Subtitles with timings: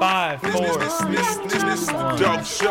[0.00, 0.78] Five, four,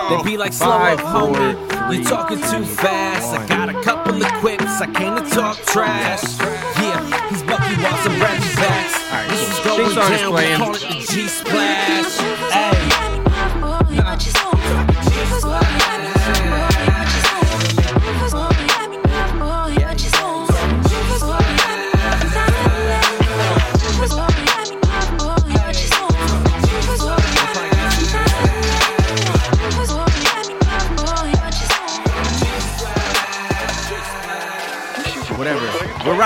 [0.10, 1.92] They be like, slow Five, up, homie.
[1.92, 3.34] You three, talking too fast.
[3.34, 4.82] I got a couple of quips.
[4.82, 6.24] I came to talk trash.
[6.40, 8.96] Yeah, he's Bucky wants some ratchet backs.
[9.12, 10.34] Alright, this is going theme song is down.
[10.34, 11.87] We call it the G Splash.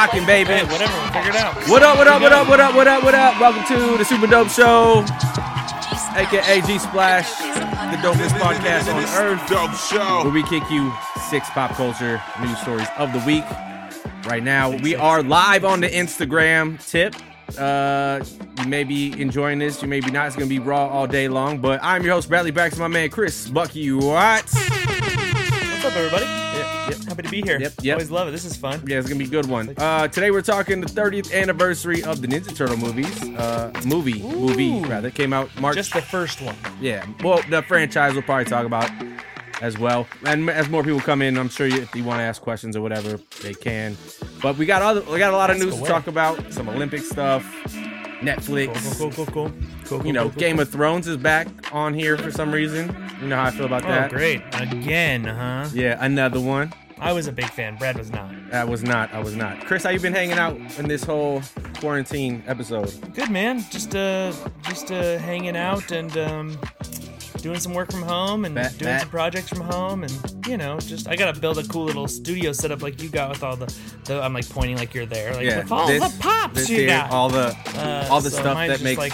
[0.01, 0.49] Rocking, baby.
[0.49, 1.55] Hey, whatever, we'll figure it out.
[1.69, 3.39] What up, what up, what up, what up, what up, what up?
[3.39, 5.05] Welcome to the Super Dope Show,
[6.15, 10.23] aka G Splash, the dopest podcast on earth, Dope Show.
[10.23, 10.91] where we kick you
[11.29, 13.43] six pop culture news stories of the week.
[14.25, 17.15] Right now, we are live on the Instagram tip.
[17.59, 18.23] Uh,
[18.59, 20.25] you may be enjoying this, you may be not.
[20.25, 23.11] It's gonna be raw all day long, but I'm your host, Bradley Bax, my man
[23.11, 24.55] Chris Bucky Watts.
[24.55, 26.40] What's up, everybody?
[26.89, 26.97] Yep.
[27.07, 27.59] Happy to be here.
[27.59, 27.95] Yep, yep.
[27.95, 28.31] Always love it.
[28.31, 28.81] This is fun.
[28.87, 29.73] Yeah, it's gonna be a good one.
[29.77, 33.21] Uh, today we're talking the 30th anniversary of the Ninja Turtle movies.
[33.23, 35.75] Uh, movie, movie rather came out March.
[35.75, 36.55] Just the first one.
[36.79, 38.89] yeah, well, the franchise we'll probably talk about
[39.61, 40.07] as well.
[40.25, 42.75] And as more people come in, I'm sure you, if you want to ask questions
[42.75, 43.95] or whatever, they can.
[44.41, 46.51] But we got other, we got a lot of news to talk about.
[46.51, 47.45] Some Olympic stuff,
[48.21, 48.97] Netflix.
[48.97, 49.49] Cool, cool, cool, cool.
[49.85, 52.95] cool, cool You know, Game of Thrones is back on here for some reason.
[53.21, 54.09] You know how I feel about Oh, that.
[54.09, 54.41] great.
[54.53, 55.67] Again, huh?
[55.73, 56.71] Yeah, another one.
[56.99, 57.77] I was a big fan.
[57.77, 58.31] Brad was not.
[58.53, 59.11] I was not.
[59.11, 59.65] I was not.
[59.65, 61.41] Chris, how you been hanging out in this whole
[61.79, 62.93] quarantine episode?
[63.15, 63.65] Good, man.
[63.71, 64.31] Just uh,
[64.63, 66.59] just uh, hanging out and um,
[67.41, 69.01] doing some work from home and Bat- doing bat.
[69.01, 72.51] some projects from home and you know, just I gotta build a cool little studio
[72.51, 73.73] setup like you got with all the.
[74.05, 76.87] the I'm like pointing like you're there, like with all this- the pops you here,
[76.87, 77.11] got.
[77.11, 79.13] all the Uh, all the so stuff that just, makes like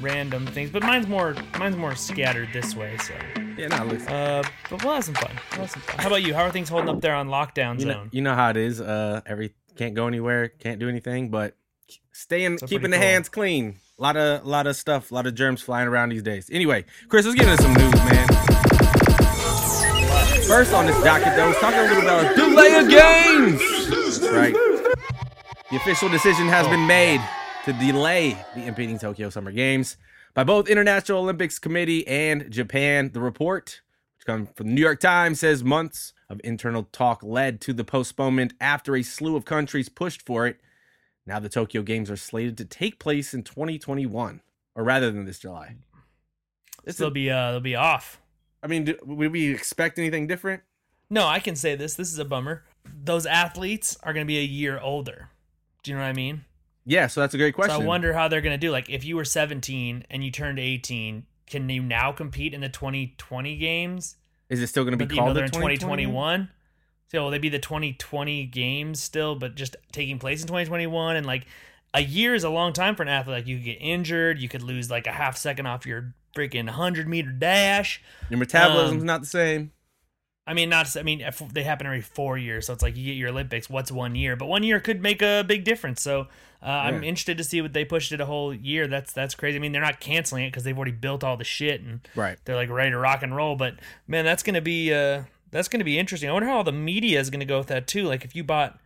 [0.00, 2.96] random things, but mine's more mine's more scattered this way.
[2.98, 3.14] So,
[3.56, 3.68] yeah.
[3.68, 5.30] No, listen, uh, but we'll have some fun.
[5.52, 5.98] We'll have some fun.
[5.98, 6.34] How about you?
[6.34, 8.08] How are things holding up there on lockdown you know, zone?
[8.12, 8.80] you know how it is.
[8.80, 11.56] Uh, every can't go anywhere, can't do anything, but
[12.12, 13.06] staying, So keeping the cool.
[13.06, 13.76] hands clean.
[13.98, 16.48] A lot of, lot of stuff, a lot of germs flying around these days.
[16.52, 18.28] Anyway, Chris, let's get into some news, man.
[20.46, 23.60] First on this docket, though, let's talk a little about delay of games.
[24.22, 24.54] Right.
[25.72, 27.20] The official decision has been made
[27.64, 29.96] to delay the impending Tokyo Summer Games
[30.32, 33.10] by both International Olympics Committee and Japan.
[33.12, 33.80] The report,
[34.16, 37.82] which comes from the New York Times, says months of internal talk led to the
[37.82, 40.60] postponement after a slew of countries pushed for it.
[41.28, 44.40] Now the Tokyo Games are slated to take place in 2021,
[44.74, 45.76] or rather than this July.
[46.84, 48.18] It's they'll be uh, they'll be off.
[48.62, 50.62] I mean, do, would we expect anything different?
[51.10, 51.94] No, I can say this.
[51.96, 52.64] This is a bummer.
[53.04, 55.28] Those athletes are going to be a year older.
[55.82, 56.46] Do you know what I mean?
[56.86, 57.76] Yeah, so that's a great question.
[57.76, 58.70] So I wonder how they're going to do.
[58.70, 62.70] Like, if you were 17 and you turned 18, can you now compete in the
[62.70, 64.16] 2020 games?
[64.48, 65.76] Is it still going to be called the in 2020?
[65.76, 66.48] 2021.
[67.10, 71.16] So will they be the 2020 games still, but just taking place in 2021?
[71.16, 71.46] And like
[71.94, 73.36] a year is a long time for an athlete.
[73.38, 76.66] Like you could get injured, you could lose like a half second off your freaking
[76.66, 78.02] 100 meter dash.
[78.28, 79.72] Your metabolism's Um, not the same.
[80.46, 80.96] I mean, not.
[80.96, 83.68] I mean, if they happen every four years, so it's like you get your Olympics.
[83.68, 84.34] What's one year?
[84.34, 86.00] But one year could make a big difference.
[86.00, 86.22] So
[86.62, 88.86] uh, I'm interested to see what they pushed it a whole year.
[88.86, 89.56] That's that's crazy.
[89.56, 92.38] I mean, they're not canceling it because they've already built all the shit and Right.
[92.46, 93.56] they're like ready to rock and roll.
[93.56, 93.74] But
[94.06, 96.28] man, that's gonna be uh that's gonna be interesting.
[96.28, 98.04] I wonder how all the media is gonna go with that too.
[98.04, 98.78] Like if you bought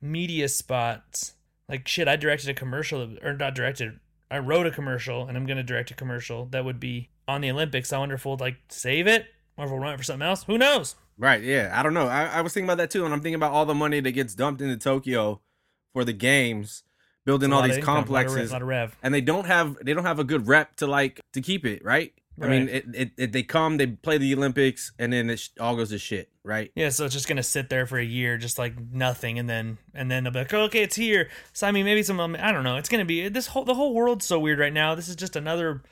[0.00, 1.34] media spots,
[1.68, 4.00] like shit, I directed a commercial or not directed.
[4.30, 7.50] I wrote a commercial and I'm gonna direct a commercial that would be on the
[7.50, 7.92] Olympics.
[7.92, 9.26] I wonder if we'll like save it
[9.56, 10.44] or if we'll run it for something else.
[10.44, 10.96] Who knows?
[11.16, 11.42] Right.
[11.42, 11.72] Yeah.
[11.72, 12.06] I don't know.
[12.08, 14.12] I, I was thinking about that too, and I'm thinking about all the money that
[14.12, 15.40] gets dumped into Tokyo
[15.92, 16.82] for the games,
[17.24, 18.96] building all these of income, a lot of rev- complexes, lot of rev.
[19.02, 21.84] and they don't have they don't have a good rep to like to keep it.
[21.84, 22.12] Right.
[22.40, 25.50] I mean, it, it, it they come, they play the Olympics, and then it sh-
[25.60, 26.30] all goes to shit.
[26.42, 26.72] Right.
[26.74, 29.78] Yeah, so it's just gonna sit there for a year, just like nothing, and then
[29.94, 31.28] and then they'll be like, oh, okay, it's here.
[31.52, 32.76] So I mean, maybe some, um, I don't know.
[32.76, 34.94] It's gonna be this whole the whole world's so weird right now.
[34.94, 35.82] This is just another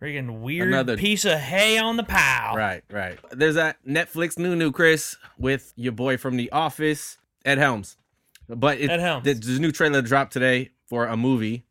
[0.00, 2.56] freaking weird Another- piece of hay on the pile.
[2.56, 2.82] Right.
[2.90, 3.18] Right.
[3.32, 7.96] There's that Netflix new new Chris with your boy from The Office, Ed Helms.
[8.48, 9.24] But it, Ed Helms.
[9.24, 11.66] the- There's a new trailer dropped today for a movie.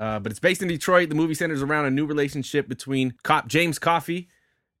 [0.00, 1.10] Uh, but it's based in Detroit.
[1.10, 4.28] The movie centers around a new relationship between cop James Coffee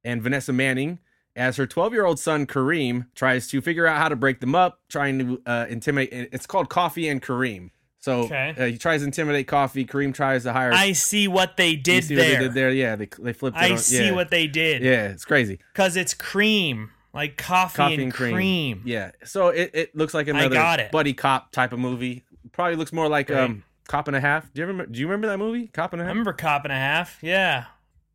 [0.02, 0.98] and Vanessa Manning
[1.36, 4.54] as her 12 year old son Kareem tries to figure out how to break them
[4.54, 6.30] up, trying to uh, intimidate.
[6.32, 7.70] It's called Coffee and Kareem.
[8.00, 8.54] So Okay.
[8.58, 9.84] uh, he tries to intimidate Coffee.
[9.84, 10.72] Kareem tries to hire.
[10.72, 12.24] I see what they You did see there.
[12.24, 12.70] what they did there?
[12.70, 13.58] Yeah, they they flipped.
[13.58, 14.12] It I on, see yeah.
[14.12, 14.80] what they did.
[14.82, 15.58] Yeah, it's crazy.
[15.74, 18.34] Cause it's cream, like coffee, Coffee and, and cream.
[18.34, 18.82] cream.
[18.86, 19.10] Yeah.
[19.24, 22.24] So it, it looks like another buddy cop type of movie.
[22.52, 23.38] probably looks more like Great.
[23.38, 24.52] um Cop and a Half.
[24.54, 24.90] Do you remember?
[24.92, 26.08] Do you remember that movie, Cop and a Half?
[26.10, 27.18] I remember Cop and a Half.
[27.22, 27.64] Yeah,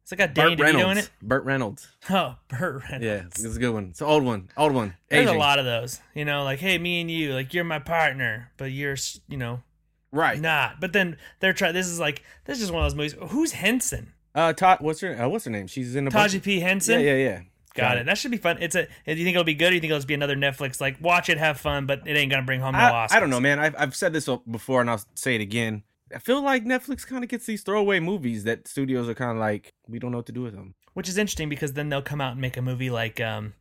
[0.03, 0.91] it's like a Danny Burt DeVito Reynolds.
[0.91, 1.09] in it.
[1.21, 1.87] Burt Reynolds.
[2.09, 3.03] Oh, Burt Reynolds.
[3.05, 3.87] Yeah, it's a good one.
[3.89, 4.49] It's an old one.
[4.55, 4.95] Old one.
[5.09, 5.35] There's Aging.
[5.35, 5.99] a lot of those.
[6.13, 8.95] You know, like hey, me and you, like you're my partner, but you're
[9.27, 9.61] you know
[10.11, 10.39] Right.
[10.39, 10.79] not.
[10.79, 11.73] But then they're trying.
[11.73, 13.31] This is like this is one of those movies.
[13.33, 14.13] Who's Henson?
[14.33, 14.79] Uh, Todd.
[14.81, 15.21] What's her?
[15.21, 15.67] Uh, what's her name?
[15.67, 17.01] She's in a bunch Taraji P Henson.
[17.01, 17.41] Yeah, yeah, yeah.
[17.75, 18.05] Got it.
[18.05, 18.57] That should be fun.
[18.61, 18.83] It's a.
[18.83, 19.71] Do you think it'll be good?
[19.71, 22.15] Or you think it'll just be another Netflix like watch it, have fun, but it
[22.15, 23.11] ain't gonna bring home no I, Oscars?
[23.11, 23.59] I don't know, man.
[23.59, 25.83] I've, I've said this before, and I'll say it again.
[26.13, 29.37] I feel like Netflix kind of gets these throwaway movies that studios are kind of
[29.37, 30.75] like, we don't know what to do with them.
[30.93, 33.53] Which is interesting because then they'll come out and make a movie like, um,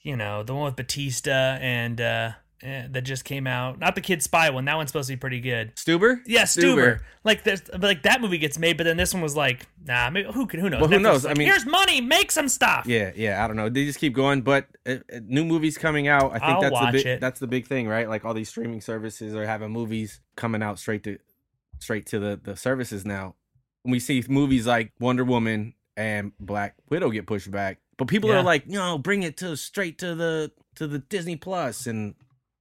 [0.00, 3.78] you know, the one with Batista and uh, that just came out.
[3.78, 4.64] Not the Kid Spy one.
[4.64, 5.74] That one's supposed to be pretty good.
[5.76, 6.20] Stuber?
[6.26, 7.00] Yeah, Stuber.
[7.24, 10.30] Like there's like that movie gets made, but then this one was like, nah, maybe,
[10.32, 10.80] who can who knows?
[10.80, 11.20] Well, who Netflix knows?
[11.20, 12.86] is I mean- here's money, make some stuff.
[12.86, 13.44] Yeah, yeah.
[13.44, 13.68] I don't know.
[13.68, 16.30] They just keep going, but uh, uh, new movies coming out.
[16.32, 17.06] I think I'll that's the big.
[17.06, 17.20] it.
[17.20, 18.08] That's the big thing, right?
[18.08, 21.18] Like all these streaming services are having movies coming out straight to,
[21.80, 23.34] straight to the the services now.
[23.84, 28.36] We see movies like Wonder Woman and Black Widow get pushed back, but people Yeah.
[28.38, 32.14] are like, no, bring it to straight to the to the Disney Plus and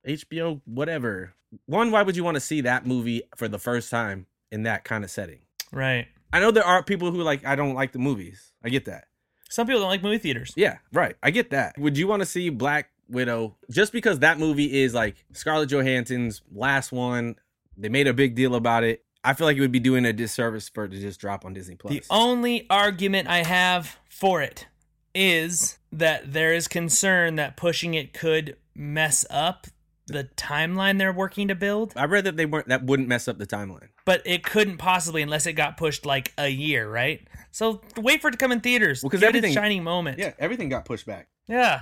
[0.08, 1.34] HBO, whatever.
[1.66, 4.84] One, why would you want to see that movie for the first time in that
[4.84, 5.40] kind of setting?
[5.72, 6.08] Right.
[6.32, 8.52] I know there are people who like I don't like the movies.
[8.64, 9.06] I get that.
[9.50, 10.52] Some people don't like movie theaters.
[10.56, 11.16] Yeah, right.
[11.22, 11.78] I get that.
[11.78, 16.42] Would you want to see Black Widow just because that movie is like Scarlett Johansson's
[16.52, 17.36] last one?
[17.78, 19.04] They made a big deal about it.
[19.24, 21.54] I feel like it would be doing a disservice for it to just drop on
[21.54, 21.94] Disney Plus.
[21.94, 24.68] The only argument I have for it
[25.16, 29.68] is that there is concern that pushing it could mess up
[30.08, 33.38] the timeline they're working to build, I read that they weren't that wouldn't mess up
[33.38, 33.90] the timeline.
[34.06, 37.26] but it couldn't possibly unless it got pushed like a year, right?
[37.52, 39.02] So wait for it to come in theaters.
[39.04, 40.20] Well, 'cause Give it its everything- shining moment.
[40.20, 41.28] Yeah, everything got pushed back.
[41.48, 41.82] yeah.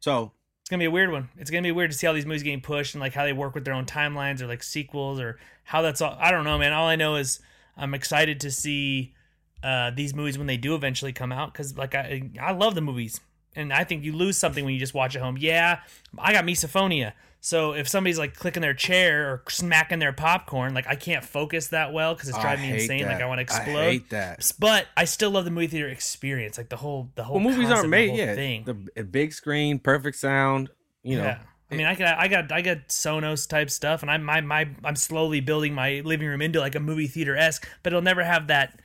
[0.00, 0.32] So
[0.62, 1.28] It's gonna be a weird one.
[1.36, 3.32] It's gonna be weird to see all these movies getting pushed and like how they
[3.32, 6.16] work with their own timelines or like sequels or how that's all.
[6.20, 6.72] I don't know, man.
[6.72, 7.40] All I know is
[7.76, 9.14] I'm excited to see
[9.62, 12.80] uh, these movies when they do eventually come out because like I I love the
[12.80, 13.20] movies
[13.54, 15.36] and I think you lose something when you just watch at home.
[15.38, 15.80] Yeah,
[16.18, 17.12] I got misophonia.
[17.42, 21.68] So if somebody's like clicking their chair or smacking their popcorn, like I can't focus
[21.68, 23.06] that well because it's driving me hate insane.
[23.06, 23.22] Like.
[23.22, 23.76] I want to explode.
[23.76, 24.52] I hate that.
[24.58, 27.36] But I still love the movie theater experience, like the whole the whole.
[27.36, 28.36] Well, movies concept, aren't made yet.
[28.36, 28.64] Thing.
[28.94, 30.70] The big screen, perfect sound.
[31.02, 31.38] You know, Yeah.
[31.70, 34.68] I mean, I got, I got, I got Sonos type stuff, and I'm, my, my,
[34.82, 38.24] I'm slowly building my living room into like a movie theater esque, but it'll never
[38.24, 38.80] have that,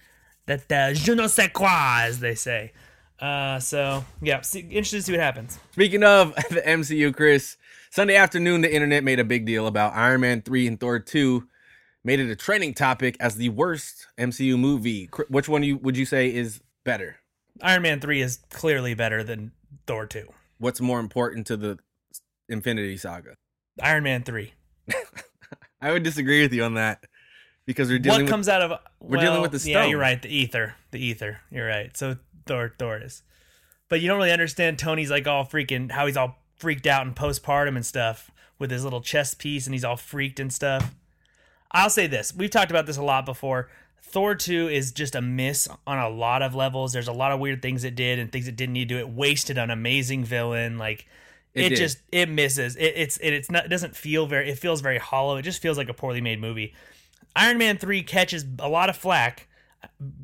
[0.45, 2.73] that uh, je ne sais quoi, as they say.
[3.19, 5.57] Uh, so yeah, see, interested to see what happens.
[5.71, 7.57] Speaking of the MCU, Chris,
[7.95, 11.47] Sunday afternoon, the internet made a big deal about Iron Man 3 and Thor 2,
[12.03, 15.09] made it a trending topic as the worst MCU movie.
[15.29, 17.15] Which one you would you say is better?
[17.61, 19.53] Iron Man three is clearly better than
[19.87, 20.27] Thor two.
[20.57, 21.79] What's more important to the
[22.49, 23.37] Infinity Saga?
[23.81, 24.51] Iron Man three.
[25.81, 27.01] I would disagree with you on that
[27.65, 28.77] because we're dealing What with comes out of?
[28.99, 30.21] we're dealing with the Yeah, you're right.
[30.21, 31.39] The Aether, the Aether.
[31.49, 31.95] You're right.
[31.95, 33.23] So Thor, Thor is.
[33.87, 37.15] But you don't really understand Tony's like all freaking how he's all freaked out and
[37.15, 40.95] postpartum and stuff with his little chest piece and he's all freaked and stuff.
[41.69, 42.33] I'll say this.
[42.33, 43.69] We've talked about this a lot before.
[44.01, 46.91] Thor 2 is just a miss on a lot of levels.
[46.91, 48.99] There's a lot of weird things it did and things it didn't need to do.
[48.99, 50.79] It wasted an amazing villain.
[50.79, 51.05] Like
[51.53, 52.75] It it, just it misses.
[52.77, 55.37] It, it's it, it's not it doesn't feel very it feels very hollow.
[55.37, 56.73] It just feels like a poorly made movie.
[57.35, 59.47] Iron Man 3 catches a lot of flack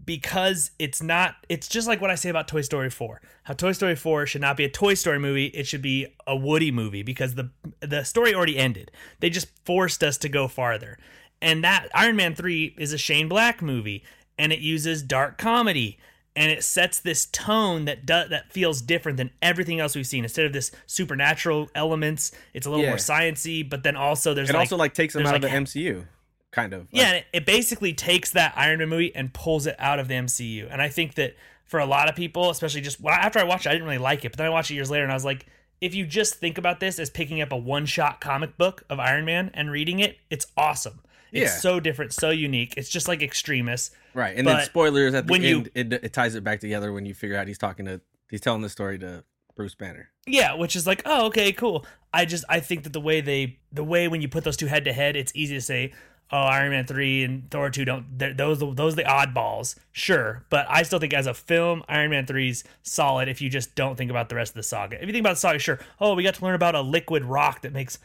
[0.05, 3.21] because it's not it's just like what I say about Toy Story 4.
[3.43, 6.35] How Toy Story 4 should not be a Toy Story movie, it should be a
[6.35, 7.49] Woody movie because the
[7.79, 8.91] the story already ended.
[9.19, 10.97] They just forced us to go farther.
[11.41, 14.03] And that Iron Man 3 is a Shane Black movie
[14.37, 15.97] and it uses dark comedy
[16.35, 20.23] and it sets this tone that do, that feels different than everything else we've seen.
[20.23, 22.91] Instead of this supernatural elements, it's a little Yeah.
[22.91, 25.49] more sciency, but then also there's it like also like takes them out of the
[25.49, 26.05] MCU,
[26.51, 26.87] kind of.
[26.91, 30.13] yeah, Like, it, basically takes that Iron Man movie and pulls it out of the
[30.15, 30.67] MCU.
[30.71, 33.65] And I think that for a lot of people, especially just well, after I watched
[33.65, 35.15] it, I didn't really like it, but then I watched it years later and I
[35.15, 35.45] was like,
[35.79, 39.25] if you just think about this as picking up a one-shot comic book of Iron
[39.25, 40.99] Man and reading it, it's awesome.
[41.31, 41.57] It's Yeah.
[41.59, 42.73] so different, so unique.
[42.77, 43.89] It's just like Extremis.
[44.13, 44.35] right.
[44.37, 47.05] And then spoilers at the when you- end, it, it ties it back together when
[47.05, 49.23] you figure out he's talking to he's telling the story to
[49.55, 50.09] Bruce Banner.
[50.27, 51.85] Yeah, which is like, oh, okay, cool.
[52.13, 54.67] I just I think that the way they the way when you put those two
[54.67, 55.93] head to head, it's easy to say,
[56.31, 60.45] oh, Iron Man three and Thor two don't those those are the oddballs, sure.
[60.49, 63.27] But I still think as a film, Iron Man 3's solid.
[63.27, 65.33] If you just don't think about the rest of the saga, if you think about
[65.33, 65.79] the saga, sure.
[65.99, 67.99] Oh, we got to learn about a liquid rock that makes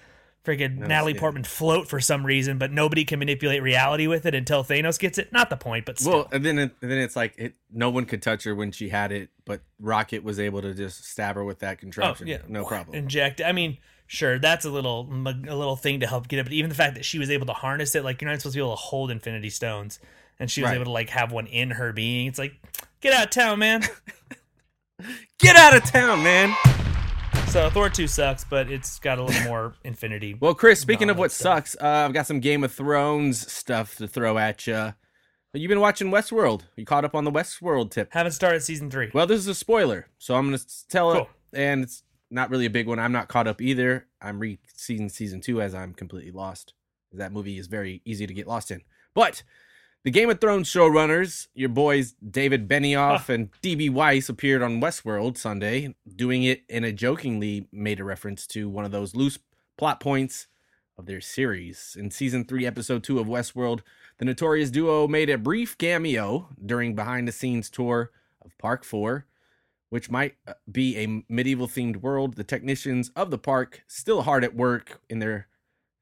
[0.47, 1.21] freaking Natalie yeah.
[1.21, 5.18] Portman float for some reason, but nobody can manipulate reality with it until Thanos gets
[5.18, 5.33] it.
[5.33, 6.12] Not the point, but still.
[6.12, 8.71] Well, and then it, and then it's like it, no one could touch her when
[8.71, 12.28] she had it, but Rocket was able to just stab her with that contraption.
[12.28, 12.52] Oh contraption.
[12.52, 12.97] yeah, no problem.
[12.97, 13.40] Inject.
[13.40, 16.44] I mean, sure, that's a little a little thing to help get it.
[16.44, 18.54] But even the fact that she was able to harness it, like you're not supposed
[18.54, 19.98] to be able to hold Infinity Stones,
[20.38, 20.75] and she was Right.
[20.76, 22.26] able to like have one in her being.
[22.26, 22.54] It's like,
[23.00, 23.82] get out of town, man.
[25.38, 26.54] Get out of town, man.
[27.48, 30.34] so Thor two sucks, but it's got a little more Infinity.
[30.40, 31.68] Well, Chris, speaking of what stuff.
[31.68, 34.94] sucks, uh, I've got some Game of Thrones stuff to throw at you.
[35.52, 36.62] You've been watching Westworld.
[36.76, 38.08] You caught up on the Westworld tip.
[38.12, 39.10] Haven't started season three.
[39.12, 42.66] Well, this is a spoiler, so I'm going to tell it, and it's not really
[42.66, 42.99] a big one.
[42.99, 44.06] I'm not caught up either.
[44.21, 46.75] I'm re season season two as I'm completely lost.
[47.12, 48.83] That movie is very easy to get lost in.
[49.14, 49.42] But
[50.04, 53.33] the Game of Thrones showrunners, your boys David Benioff ah.
[53.33, 58.47] and DB Weiss, appeared on Westworld Sunday, doing it in a jokingly made a reference
[58.49, 59.38] to one of those loose
[59.76, 60.47] plot points
[60.99, 61.97] of their series.
[61.99, 63.80] In season three, episode two of Westworld,
[64.18, 68.11] the notorious duo made a brief cameo during behind the scenes tour
[68.45, 69.26] of Park 4,
[69.96, 72.34] which might uh, be a medieval themed world.
[72.36, 75.48] The technicians of the park still hard at work in their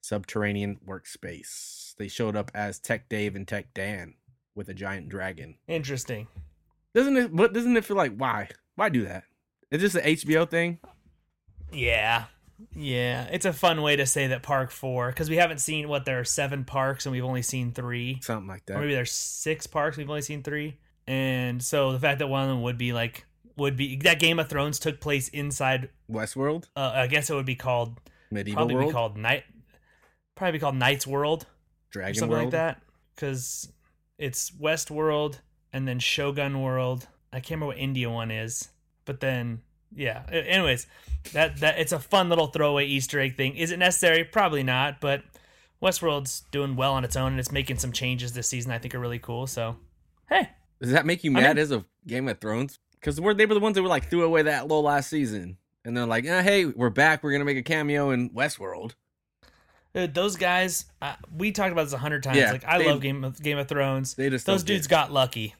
[0.01, 1.95] subterranean workspace.
[1.97, 4.15] They showed up as Tech Dave and Tech Dan
[4.57, 5.59] with a giant dragon.
[5.69, 6.27] Interesting.
[6.93, 8.49] Doesn't it what doesn't it feel like why?
[8.75, 9.23] Why do that?
[9.71, 10.81] Is this an HBO thing?
[11.73, 12.25] Yeah.
[12.75, 16.05] Yeah, it's a fun way to say that Park Four because we haven't seen what
[16.05, 18.19] there are seven parks and we've only seen three.
[18.23, 18.81] Something like Or that.
[18.81, 22.49] maybe there's six parks we've only seen three, and so the fact that one of
[22.49, 23.25] them would be like
[23.57, 25.89] would be that Game of Thrones took place inside.
[26.11, 26.69] Westworld?
[26.77, 28.89] Uh, I guess it would be called Medieval probably world?
[28.89, 29.45] be called Night,
[30.35, 31.47] probably be called Knight's World or
[31.93, 32.45] Dragon something World?
[32.47, 32.83] like that
[33.15, 33.73] because
[34.19, 35.41] it's Westworld
[35.73, 37.07] and then Shogun World.
[37.33, 38.69] I can't remember what India one is,
[39.05, 39.63] but then
[39.95, 40.25] yeah.
[40.31, 40.87] Anyways,
[41.33, 43.57] that that it's a fun little throwaway Easter egg thing.
[43.57, 44.25] Is it necessary?
[44.25, 45.23] Probably not, but
[45.83, 48.73] Westworld's doing well on its own and it's making some changes this season.
[48.73, 49.47] I think are really cool.
[49.47, 49.77] So
[50.29, 50.49] hey,
[50.81, 52.79] Does that make you I mad mean- as a Game of Thrones?
[53.05, 55.59] Because we're they were the ones that were like threw away that low last season.
[55.85, 57.23] And they're like, eh, hey, we're back.
[57.23, 58.95] We're gonna make a cameo in Westworld.
[59.95, 62.39] Dude, those guys, uh, we talked about this a hundred times.
[62.39, 64.15] Yeah, like I they- love Game of Game of Thrones.
[64.15, 65.55] They just Those dudes got lucky.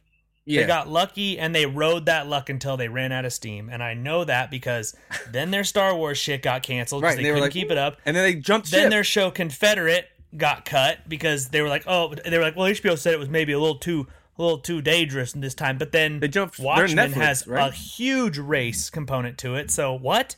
[0.47, 0.63] yeah.
[0.63, 3.69] They got lucky and they rode that luck until they ran out of steam.
[3.71, 4.95] And I know that because
[5.31, 7.79] then their Star Wars shit got canceled because Right, they, they couldn't like, keep it
[7.79, 7.99] up.
[8.07, 8.91] and then they jumped Then ship.
[8.91, 12.99] their show Confederate got cut because they were like, oh, they were like, well, HBO
[12.99, 15.79] said it was maybe a little too, a little too dangerous in this time.
[15.79, 17.73] But then They jumped- they're Watchmen Netflix, has right?
[17.73, 19.71] a huge race component to it.
[19.71, 20.37] So what?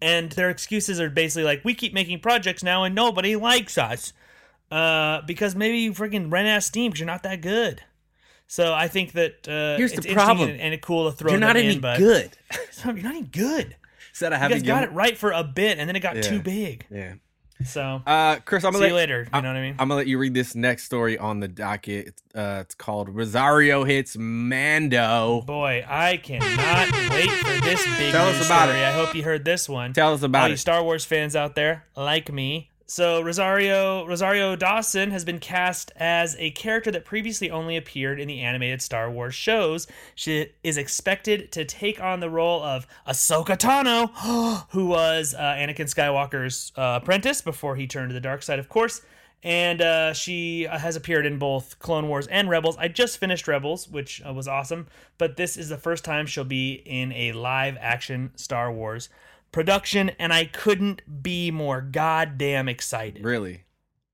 [0.00, 4.12] And their excuses are basically like, we keep making projects now and nobody likes us.
[4.70, 7.82] Uh, because maybe you freaking ran out steam because you're not that good.
[8.46, 10.48] So I think that uh, Here's the it's problem.
[10.50, 12.30] and, and cool to throw You're not in, any but good.
[12.84, 13.76] you're not even good.
[14.14, 16.16] Said I You haven't guys got it right for a bit, and then it got
[16.16, 16.22] Yeah.
[16.22, 16.86] too big.
[16.90, 17.14] Yeah.
[17.64, 19.28] So Uh, Chris, I'm gonna you let, later.
[19.34, 19.74] You know what I mean?
[19.78, 22.08] I'm gonna let you read this next story on the docket.
[22.08, 25.42] It's, uh, it's called Rosario hits Mando.
[25.46, 28.80] Boy, I cannot wait for this big Tell news us about story.
[28.80, 28.84] it.
[28.84, 29.92] I hope you heard this one.
[29.92, 30.58] Tell us about All you it.
[30.58, 32.70] Star Wars fans out there, like me.
[32.92, 38.28] So Rosario Rosario Dawson has been cast as a character that previously only appeared in
[38.28, 39.86] the animated Star Wars shows.
[40.14, 44.10] She is expected to take on the role of Ahsoka Tano,
[44.72, 48.68] who was uh, Anakin Skywalker's uh, apprentice before he turned to the dark side, of
[48.68, 49.00] course.
[49.42, 52.76] And uh, she uh, has appeared in both Clone Wars and Rebels.
[52.76, 56.44] I just finished Rebels, which uh, was awesome, but this is the first time she'll
[56.44, 59.08] be in a live action Star Wars
[59.52, 63.24] production, and I couldn't be more goddamn excited.
[63.24, 63.64] Really?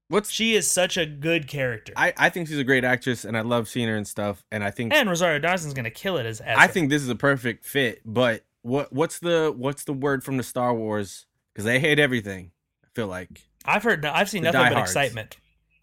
[0.08, 1.92] What's She is such a good character.
[1.94, 4.42] I, I think she's a great actress, and I love seeing her and stuff.
[4.50, 7.10] And I think and Rosario Dawson's gonna kill it as, as I think this is
[7.10, 8.00] a perfect fit.
[8.04, 11.26] But what what's the what's the word from the Star Wars?
[11.52, 12.52] Because they hate everything.
[12.84, 14.90] I feel like I've heard I've seen nothing but diehards.
[14.90, 15.36] excitement.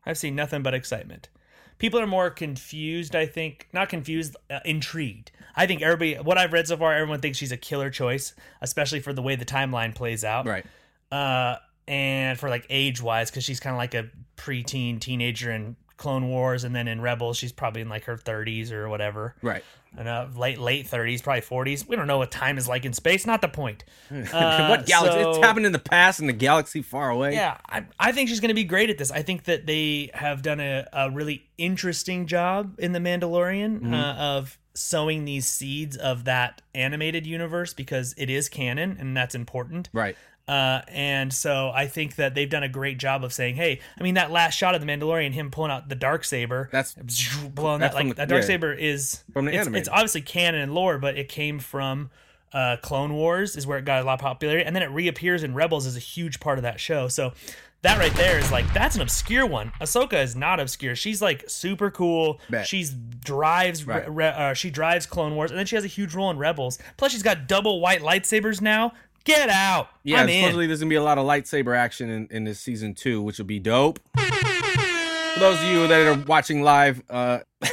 [0.07, 1.29] I've seen nothing but excitement.
[1.77, 3.67] People are more confused, I think.
[3.73, 5.31] Not confused, uh, intrigued.
[5.55, 8.99] I think everybody what I've read so far everyone thinks she's a killer choice, especially
[8.99, 10.45] for the way the timeline plays out.
[10.45, 10.65] right.
[11.11, 15.75] uh, and for like age wise, because she's kind of like a preteen teenager in
[15.97, 19.63] Clone Wars, and then in Rebels, she's probably in like her 30s or whatever, Right.
[19.97, 21.87] and uh, late late 30s, probably 40s.
[21.87, 23.25] We don't know what time is like in space.
[23.25, 23.83] Not the point.
[24.11, 24.15] Uh,
[24.67, 25.21] what galaxy?
[25.21, 27.33] so- it's happened in the past in the galaxy far away.
[27.33, 29.09] Yeah, I, I think she's going to be great at this.
[29.11, 33.95] I think that they have done a, a really interesting job in The Mandalorian uh,
[34.15, 39.87] of sowing these seeds of that animated universe because it is canon and that's important.
[39.93, 40.17] Right.
[40.47, 44.03] Uh, and so I think that they've done a great job of saying, "Hey, I
[44.03, 46.93] mean that last shot of the Mandalorian, him pulling out the dark saber, That's
[47.53, 48.47] blowing that's that like the- that dark yeah.
[48.47, 49.79] saber is From the it's, animated.
[49.81, 52.11] it's obviously canon and lore, but it came from
[52.53, 55.41] uh, Clone Wars is where it got a lot of popularity, and then it reappears
[55.43, 57.07] in Rebels as a huge part of that show.
[57.07, 57.33] So
[57.81, 59.71] that right there is like that's an obscure one.
[59.81, 60.95] Ahsoka is not obscure.
[60.95, 62.39] She's like super cool.
[62.49, 62.65] Bet.
[62.67, 64.09] She's drives Right.
[64.09, 66.79] re- uh, she drives Clone Wars, and then she has a huge role in Rebels.
[66.97, 68.93] Plus, she's got double white lightsabers now.
[69.25, 69.89] Get out.
[70.03, 70.41] Yeah, I'm in.
[70.41, 73.39] supposedly there's gonna be a lot of lightsaber action in, in this season two, which
[73.39, 73.99] will be dope.
[74.15, 77.67] For those of you that are watching live, uh, you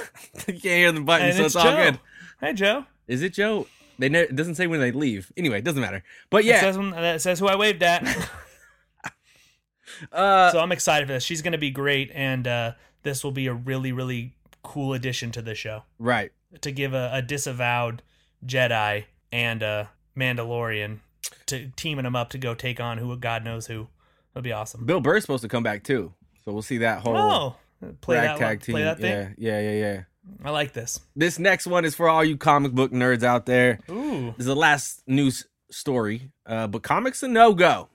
[0.46, 2.00] can't hear the button, And so it's it's all good.
[2.40, 2.86] Hey, Joe.
[3.06, 3.66] Is it Joe?
[3.98, 5.30] They ne- it doesn't say when they leave.
[5.36, 6.02] Anyway, it doesn't matter.
[6.30, 8.02] But It yeah, says, when- that says who I waved at.
[10.12, 11.22] uh, so I'm excited for this.
[11.22, 15.30] She's going to be great, and uh, this will be a really, really cool addition
[15.32, 16.32] to the show right.
[16.62, 18.02] to give a, a disavowed
[18.44, 21.00] Jedi and a Mandalorian
[21.52, 23.88] to teaming them up to go take on who God knows who.
[24.34, 24.84] That'd be awesome.
[24.84, 26.12] Bill Burr's supposed to come back too,
[26.44, 27.56] so we'll see that whole Oh,
[28.00, 28.72] play that, ragtag team.
[28.74, 29.34] play that thing.
[29.38, 30.02] Yeah, yeah, yeah, yeah.
[30.44, 31.00] I like this.
[31.16, 33.80] This next one is for all you comic book nerds out there.
[33.90, 37.88] Ooh, This is the last news story, uh, but comics a no go.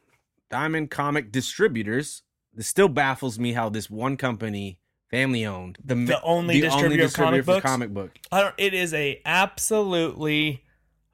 [0.49, 2.23] Diamond Comic Distributors.
[2.53, 4.79] This still baffles me how this one company,
[5.11, 7.65] family owned, the, The only distributor of comic for books?
[7.65, 8.11] comic book.
[8.31, 8.55] I don't.
[8.57, 10.63] It is a absolutely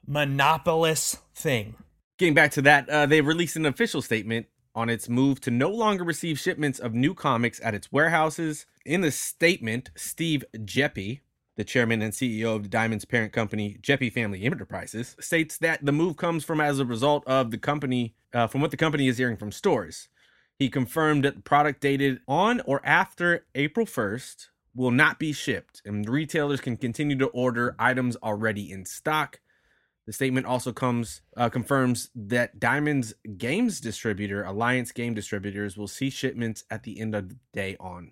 [0.08, 1.76] monopolist thing.
[2.24, 5.70] Getting back to that, uh, they released an official statement on its move to no
[5.70, 8.66] longer receive shipments of new comics at its warehouses.
[8.86, 11.20] In the statement, Steve Geppi,
[11.58, 15.92] the chairman and CEO of the Diamond's parent company, Geppi Family Enterprises, states that the
[15.92, 19.18] move comes from as a result of the company, uh, from what the company is
[19.18, 20.08] hearing from stores.
[20.58, 25.82] He confirmed that the product dated on or after April 1st will not be shipped,
[25.84, 29.42] and retailers can continue to order items already in stock.
[30.06, 36.10] The statement also comes uh, confirms that Diamond's games distributor, Alliance Game Distributors, will see
[36.10, 38.12] shipments at the end of the day on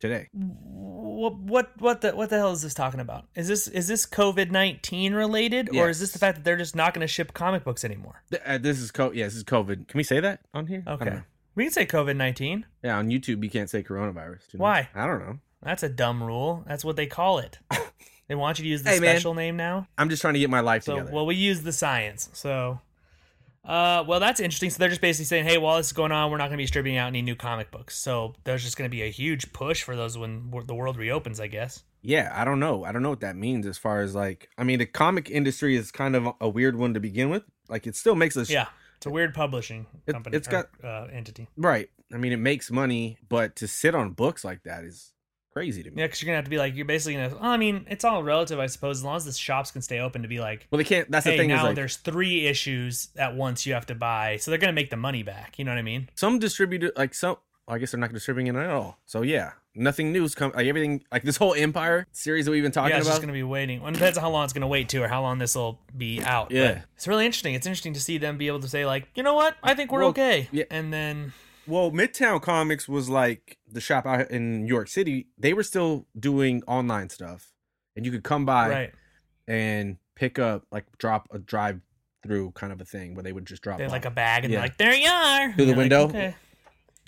[0.00, 0.28] today.
[0.32, 3.26] What what what the what the hell is this talking about?
[3.34, 6.76] Is this is this COVID nineteen related, or is this the fact that they're just
[6.76, 8.22] not going to ship comic books anymore?
[8.44, 9.88] Uh, this is co- yeah, this is COVID.
[9.88, 10.84] Can we say that on here?
[10.86, 11.20] Okay,
[11.54, 12.66] we can say COVID nineteen.
[12.82, 14.54] Yeah, on YouTube you can't say coronavirus.
[14.54, 14.88] Why?
[14.94, 15.38] I don't know.
[15.62, 16.64] That's a dumb rule.
[16.66, 17.58] That's what they call it.
[18.28, 19.14] they want you to use the Hey, man.
[19.16, 19.86] special name now.
[19.98, 21.12] I'm just trying to get my life So together.
[21.12, 22.28] well, we use the science.
[22.32, 22.80] So,
[23.64, 24.70] uh, well, that's interesting.
[24.70, 26.56] So they're just basically saying, hey, while this is going on, we're not going to
[26.58, 27.96] be distributing out any new comic books.
[27.96, 31.40] So there's just going to be a huge push for those when the world reopens,
[31.40, 31.82] I guess.
[32.02, 32.84] yeah, I don't know.
[32.84, 34.48] I don't know what that means as far as like.
[34.56, 37.42] I mean, the comic industry is kind of a weird one to begin with.
[37.68, 38.66] Like, it still makes us Yeah,
[38.98, 40.36] it's a weird publishing It- company.
[40.36, 41.48] it's or, uh, entity.
[41.56, 41.88] right.
[42.14, 45.12] I mean, it makes money, but to sit on books like that is
[45.56, 46.02] crazy to me.
[46.02, 47.30] Yeah, because you're gonna have to be like, you're basically gonna.
[47.30, 48.98] Well, I mean, it's all relative, I suppose.
[48.98, 51.10] As long as the shops can stay open to be like, Well, they can't.
[51.10, 53.94] That's the hey, thing is now like there's three issues at once you have to
[53.94, 55.58] buy, so they're gonna make the money back.
[55.58, 56.10] You know what I mean?
[56.14, 57.36] some distributor like some.
[57.68, 58.98] I guess they're not distributing it at all.
[59.06, 60.52] So yeah, nothing new's come.
[60.54, 63.14] Like everything, like this whole Empire series that we've been talking yeah, it's about.
[63.14, 63.80] just gonna be waiting.
[63.80, 65.80] Well, it depends on how long it's gonna wait too, or how long this will
[65.96, 66.50] be out.
[66.50, 66.74] Yeah.
[66.74, 67.54] But it's really interesting.
[67.54, 69.90] It's interesting to see them be able to say like, you know what, I think
[69.90, 70.48] we're Well, okay.
[70.52, 70.64] yeah.
[70.70, 71.32] And then
[71.66, 75.26] Well, Midtown Comics was like the shop out in New York City.
[75.38, 77.52] They were still doing online stuff,
[77.96, 78.92] and you could come by right,
[79.48, 81.80] and pick up, like, drop a drive
[82.22, 84.60] through kind of a thing where they would just drop like a bag, and Yeah.
[84.60, 85.52] like, there you are.
[85.52, 86.34] Through the And you're like, window?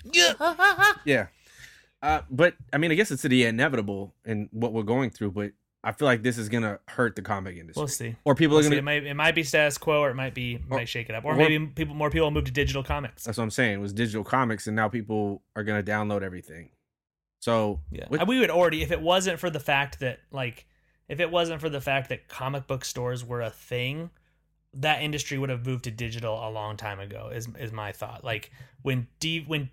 [0.03, 0.93] okay.
[1.05, 1.27] yeah.
[2.01, 5.31] Uh, but I mean, I guess it's the inevitable in what we're going through.
[5.31, 5.51] But
[5.83, 8.15] I feel like this is gonna hurt the comic industry, We'll see.
[8.25, 8.77] or people We'll are gonna.
[8.79, 11.15] It might it might be status quo, or it might be Or- might shake it
[11.15, 13.23] up, or, or- maybe people more people move to digital comics.
[13.23, 13.75] That's what I'm saying.
[13.75, 16.69] It was digital comics, and now people are gonna download everything.
[17.39, 20.65] So Yeah, what- we would already if it wasn't for the fact that like
[21.07, 24.09] if it wasn't for the fact that comic book stores were a thing,
[24.73, 27.29] that industry would have moved to digital a long time ago.
[27.33, 28.25] Is is my thought.
[28.25, 29.69] Like when D when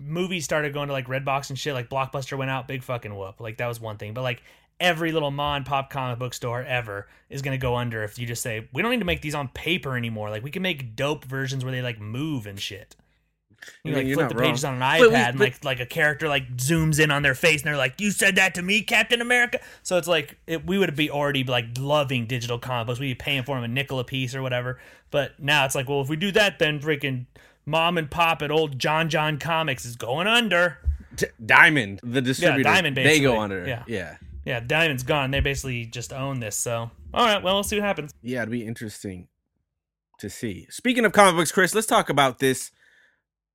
[0.00, 3.38] movies started going to like Redbox and shit, like Blockbuster went out, big fucking whoop.
[3.38, 4.42] Like that was one thing, but like.
[4.82, 8.42] Every little mom pop comic book store ever is gonna go under if you just
[8.42, 10.28] say we don't need to make these on paper anymore.
[10.28, 12.96] Like we can make dope versions where they like move and shit.
[13.84, 14.82] You I mean, like flip not the pages wrong.
[14.82, 17.22] on an But iPad we- and but- like like a character like zooms in on
[17.22, 20.36] their face and they're like, "You said that to me, Captain America." So it's like
[20.48, 22.98] it, we would be already like loving digital comic books.
[22.98, 24.80] We'd be paying for them a nickel a piece or whatever.
[25.12, 27.26] But now it's like, well, if we do that, then freaking
[27.64, 30.78] mom and pop at old John John Comics is going under.
[31.14, 33.64] D- Diamond, the distributor, Diamond, they go under.
[33.68, 33.84] Yeah.
[33.86, 34.16] yeah.
[34.44, 35.30] Yeah, Diamond's gone.
[35.30, 36.56] They basically just own this.
[36.56, 38.12] So all right, well, we'll see what happens.
[38.22, 39.28] Yeah, it'd be interesting
[40.18, 40.66] to see.
[40.70, 42.70] Speaking of comic books, Chris, let's talk about this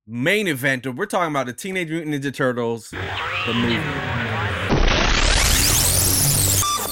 [0.06, 0.86] main event.
[0.86, 3.76] We're talking about the Teenage Mutant Ninja Turtles, the movie.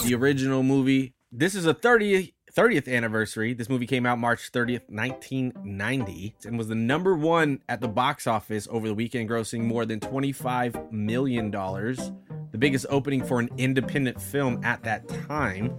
[0.09, 1.15] The original movie.
[1.33, 3.53] This is a 30th 30th anniversary.
[3.53, 8.27] This movie came out March 30th, 1990, and was the number one at the box
[8.27, 11.51] office over the weekend, grossing more than $25 million.
[11.51, 15.77] The biggest opening for an independent film at that time.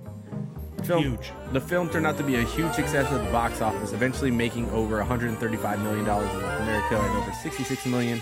[0.84, 1.32] Film, Huge.
[1.52, 4.70] The film turned out to be a huge success at the box office, eventually making
[4.70, 8.22] over 135 million dollars in North America and over 66 million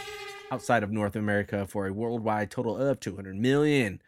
[0.49, 4.01] outside of North America for a worldwide total of 200 million,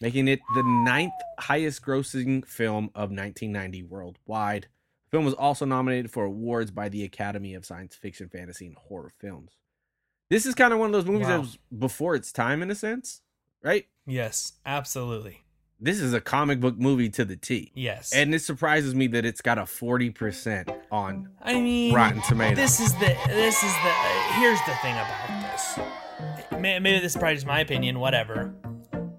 [0.00, 4.68] making it the ninth highest grossing film of 1990 worldwide.
[5.06, 8.76] The film was also nominated for awards by the Academy of Science Fiction, Fantasy, and
[8.76, 9.56] Horror Films.
[10.30, 12.74] This is kind of one of those movies that was before its time in a
[12.74, 13.20] sense,
[13.62, 13.86] right?
[14.06, 15.42] Yes, absolutely.
[15.82, 17.72] This is a comic book movie to the T.
[17.74, 18.12] Yes.
[18.12, 22.56] And it surprises me that it's got a 40% on I mean, Rotten Tomatoes.
[22.56, 25.78] This is the this is the uh, here's the thing about this.
[26.60, 27.98] Maybe this is probably just my opinion.
[27.98, 28.54] Whatever.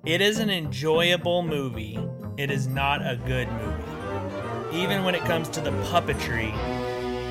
[0.04, 2.00] It is an enjoyable movie.
[2.36, 4.76] It is not a good movie.
[4.76, 6.52] Even when it comes to the puppetry,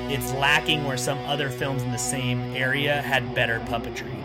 [0.09, 4.15] it's lacking where some other films in the same area had better puppetry.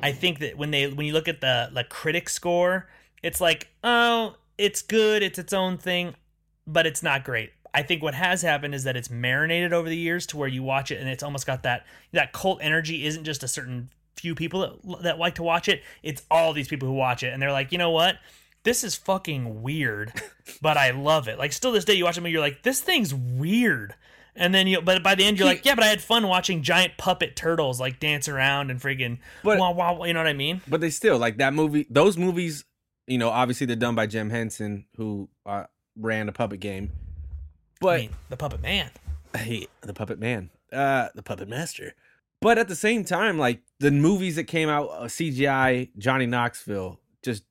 [0.00, 2.88] I think that when they when you look at the the critic score,
[3.24, 6.14] it's like, oh, it's good, it's its own thing,
[6.68, 7.50] but it's not great.
[7.74, 10.62] I think what has happened is that it's marinated over the years to where you
[10.62, 14.34] watch it and it's almost got that that cult energy isn't just a certain few
[14.34, 17.40] people that, that like to watch it, it's all these people who watch it and
[17.42, 18.16] they're like, "You know what?
[18.64, 20.12] This is fucking weird,
[20.62, 22.80] but I love it." Like still this day you watch it and you're like, "This
[22.80, 23.94] thing's weird."
[24.36, 26.62] And then you, but by the end you're like, yeah, but I had fun watching
[26.62, 30.32] giant puppet turtles like dance around and friggin' But- wow, wow, you know what I
[30.32, 30.60] mean?
[30.68, 32.64] but they still like that movie those movies
[33.08, 35.64] you know obviously they're done by jim henson who uh,
[35.96, 36.90] ran the puppet game
[37.80, 38.90] but I mean, the puppet man.
[39.36, 41.94] hey the puppet man uh the puppet master
[42.40, 47.00] but at the same time like the movies that came out uh, cgi johnny knoxville
[47.22, 47.44] just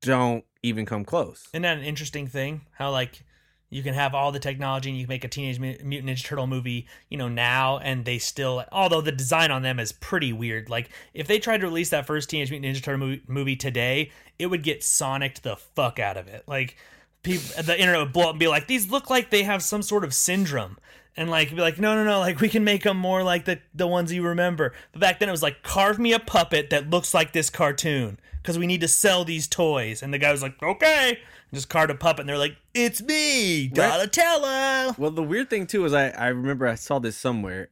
[0.00, 2.62] don't even come close Isn't that an interesting thing?
[2.72, 3.24] How like
[3.70, 6.46] you can have all the technology and you can make a Teenage Mutant Ninja Turtle
[6.46, 10.68] movie, you know, now and they still, although the design on them is pretty weird.
[10.68, 14.46] Like if they tried to release that first Teenage Mutant Ninja Turtle movie, today, it
[14.46, 16.44] would get Sonic the fuck out of it.
[16.46, 16.76] Like
[17.22, 19.82] people, the internet would blow up and be like, these look like they have some
[19.82, 20.76] sort of syndrome.
[21.16, 23.60] And like be like, no, no, no, like we can make them more like the
[23.74, 24.72] the ones you remember.
[24.92, 28.18] But back then it was like, carve me a puppet that looks like this cartoon
[28.40, 30.02] because we need to sell these toys.
[30.02, 33.02] And the guy was like, okay, and just carved a puppet, and they're like, it's
[33.02, 34.94] me, Donatello.
[34.98, 37.68] well the weird thing too is i i remember i saw this somewhere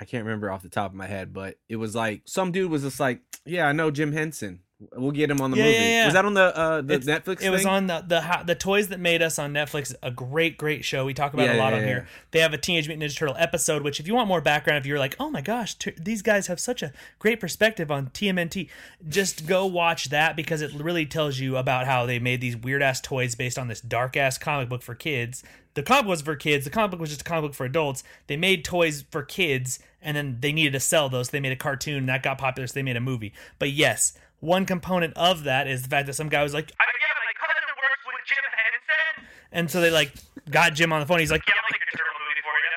[0.00, 2.70] i can't remember off the top of my head but it was like some dude
[2.70, 4.60] was just like yeah i know jim henson
[4.92, 6.04] we'll get him on the Yeah, movie yeah, yeah.
[6.04, 8.88] was that on the uh the It's- netflix It was on the the the toys
[8.88, 9.94] that made us on Netflix.
[10.02, 11.04] A great, great show.
[11.06, 12.06] We talk about it a lot on here.
[12.32, 13.82] They have a Teenage Mutant Ninja Turtle episode.
[13.82, 16.46] Which, if you want more background, if you're like, oh my gosh, t- these guys
[16.48, 18.68] have such a great perspective on TMNT,
[19.08, 22.82] just go watch that because it really tells you about how they made these weird
[22.82, 25.42] ass toys based on this dark ass comic book for kids.
[25.74, 26.64] The comic book was for kids.
[26.64, 28.02] The comic book was just a comic book for adults.
[28.28, 31.26] They made toys for kids, and then they needed to sell those.
[31.28, 33.32] So they made a cartoon that got popular, so they made a movie.
[33.58, 36.84] But yes, one component of that is the fact that some guy was like, I
[36.84, 39.28] yeah, my cousin works with Jim Henson.
[39.52, 40.12] and so they like
[40.50, 41.18] got Jim on the phone.
[41.20, 42.72] He's like, Yeah, I'll make a turtle movie for you.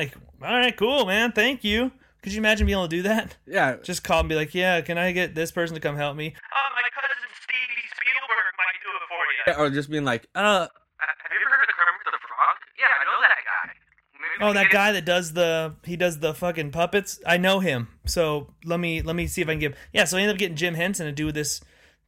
[0.00, 1.90] like, all right, cool, man, thank you.
[2.22, 3.36] Could you imagine being able to do that?
[3.46, 6.16] yeah Just call and be like, yeah, can I get this person to come help
[6.16, 6.32] me?
[6.32, 9.60] Uh, my cousin Stevie Spielberg might do it for you.
[9.60, 12.56] or just being like uh Uh, have you ever heard of Kermit the Frog?
[12.80, 13.76] Yeah, I know that guy.
[14.16, 17.20] Maybe we Oh, that guy that does the he does the fucking puppets.
[17.26, 17.88] I know him.
[18.06, 19.76] So let me let me see if I can give.
[19.92, 21.60] Yeah, so I ended up getting Jim Henson to do this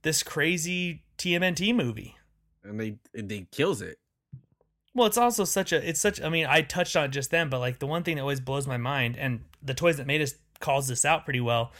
[0.03, 2.17] this crazy TMNT movie.
[2.63, 3.99] and they they kills it
[4.95, 7.49] Well, it's also such a it's such I mean, I touched on it just then,
[7.49, 10.21] but like the one thing that always blows my mind and the toys that made
[10.23, 11.73] us calls this out pretty well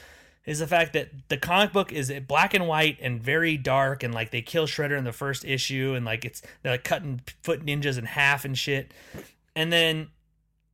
[0.45, 4.13] is the fact that the comic book is black and white and very dark and
[4.13, 7.65] like they kill Shredder in the first issue and like it's they're like cutting foot
[7.65, 8.93] ninjas in half and shit.
[9.55, 10.07] And then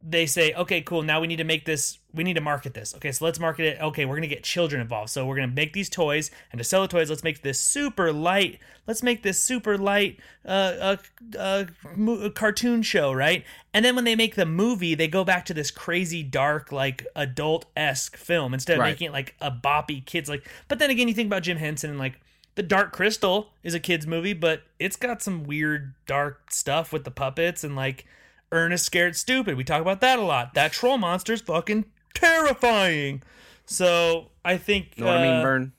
[0.06, 1.02] they say, okay, cool.
[1.02, 1.98] Now we need to make this.
[2.14, 2.94] We need to market this.
[2.96, 3.82] Okay, so let's market it.
[3.82, 5.10] Okay, we're gonna get children involved.
[5.10, 8.12] So we're gonna make these toys, and to sell the toys, let's make this super
[8.12, 8.60] light.
[8.86, 10.98] Let's make this super light uh, uh,
[11.40, 13.46] uh, mo- cartoon show, right?
[13.74, 17.08] And then when they make the movie, they go back to this crazy dark, like
[17.16, 18.90] adult esque film instead of Right.
[18.90, 20.46] making it like a boppy kids like.
[20.68, 22.20] But then again, you think about Jim Henson and like.
[22.56, 27.04] The Dark Crystal is a kids movie, but it's got some weird dark stuff with
[27.04, 28.06] the puppets and like
[28.54, 29.58] Ernest Scared Stupid.
[29.58, 30.54] We talk about that a lot.
[30.54, 33.24] That troll monster's fucking terrifying.
[33.66, 35.74] So I think, you know what i mean uh, burn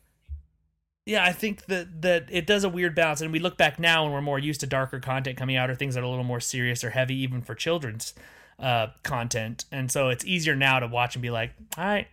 [1.07, 4.05] yeah, I think that that it does a weird balance, and we look back now
[4.05, 6.25] and we're more used to darker content coming out or things that are a little
[6.25, 8.15] more serious or heavy, even for children's
[8.59, 9.67] uh, content.
[9.71, 12.07] And so it's easier now to watch and be like, all right,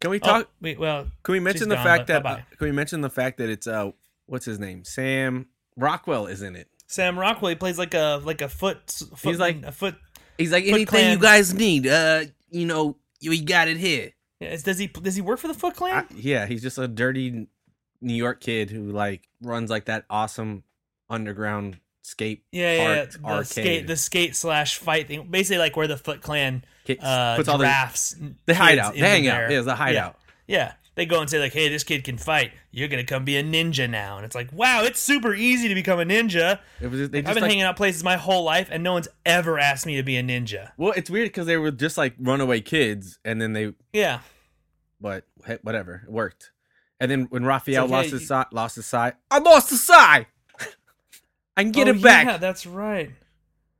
[0.00, 2.44] can we oh, talk wait, well, Can we mention the gone, fact that bye-bye.
[2.58, 3.92] can we mention the fact that it's uh
[4.26, 5.46] what's his name Sam
[5.76, 6.68] Rockwell is in it?
[6.94, 9.96] Sam Rockwell he plays like a like a foot, foot He's like- a foot.
[10.38, 14.10] He's like Foot anything you guys need, uh, you know, you got it here.
[14.40, 16.06] Yeah, is- does he does he work for the Foot Clan?
[16.14, 17.46] yeah, he's just a dirty
[18.00, 20.62] New York kid who like runs like that awesome
[21.10, 22.42] underground skate.
[22.52, 23.04] Yeah, yeah, yeah.
[23.04, 23.46] the arcade.
[23.48, 26.64] skate, the skate slash fight thing, basically like where the Foot Clan
[27.00, 29.48] uh, puts all the drafts the kids hideout, the into hangout.
[29.48, 30.18] their- Yeah, the hideout.
[30.46, 32.52] Yeah, they go and say like, "Hey, this kid can fight.
[32.70, 35.74] You're gonna come be a ninja now." And it's like, wow, it's super easy to
[35.74, 36.60] become a ninja.
[36.80, 38.92] Was just, they just I've been like, hanging out places my whole life, and no
[38.92, 40.70] one's ever asked me to be a ninja.
[40.76, 44.20] well, it's weird because they were just like runaway kids, and then they, Yeah,
[45.00, 46.52] but hey, whatever, it worked.
[47.00, 49.76] And then when Raphael It's lost okay, his side, lost his side, I lost the
[49.76, 50.26] side.
[51.56, 52.26] I can get Oh, it back.
[52.26, 53.10] Yeah, that's right.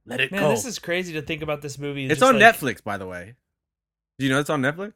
[0.05, 0.37] Let it go.
[0.37, 0.51] Man, go.
[0.51, 2.05] this is crazy to think about this movie.
[2.07, 3.35] it's just on like- Netflix, by the way.
[4.19, 4.93] Do you know it's on Netflix?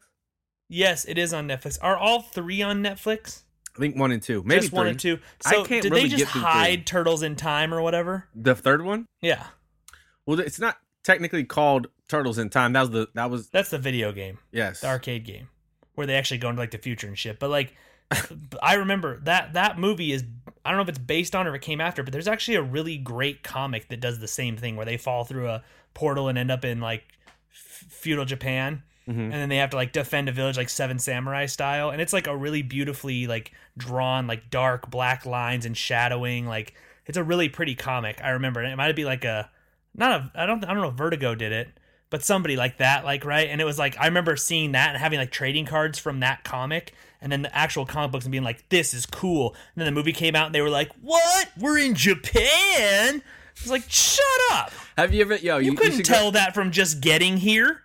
[0.69, 1.79] Yes, it is on Netflix.
[1.81, 3.43] Are all three on Netflix?
[3.77, 5.19] I think one and two, maybe just one and two.
[5.47, 6.85] I So can't did really they just get hide three.
[6.85, 8.29] Turtles in Time or whatever?
[8.35, 9.07] The third one.
[9.23, 9.45] Yeah,
[10.27, 12.73] Well, it's not technically called Turtles in Time.
[12.73, 14.81] That was the that was that's the video game, yes.
[14.81, 15.49] the arcade game,
[15.95, 17.39] where they actually go into like the future and shit.
[17.39, 17.75] But like,
[18.63, 20.25] I remember that that movie is.
[20.65, 22.57] I don't know if it's based on or if it came after, but there's actually
[22.57, 25.63] a really great comic that does the same thing where they fall through a
[25.95, 27.05] portal and end up in like
[27.53, 28.83] f- feudal Japan.
[29.09, 29.19] Mhm.
[29.25, 31.91] and then they have to like defend a village like seven samurai style.
[31.91, 36.47] And it's like a really beautifully like drawn like dark black lines and shadowing.
[36.47, 36.75] Like
[37.07, 38.21] it's a really pretty comic.
[38.23, 39.51] I remember and it might be like a
[39.95, 41.69] not a i don't i don't know if vertigo did it
[42.11, 43.49] but somebody like that like right?
[43.49, 46.45] And it was like i remember seeing that and having like trading cards from that
[46.45, 49.55] comic and then the actual comic books and being like this is cool.
[49.75, 51.49] And then the movie came out and they were like what?
[51.59, 53.23] We're in japan?
[53.57, 54.71] It's like shut up.
[54.97, 55.35] Have you ever?
[55.37, 57.83] Yo, you, you, couldn't should tell Go, that from just getting here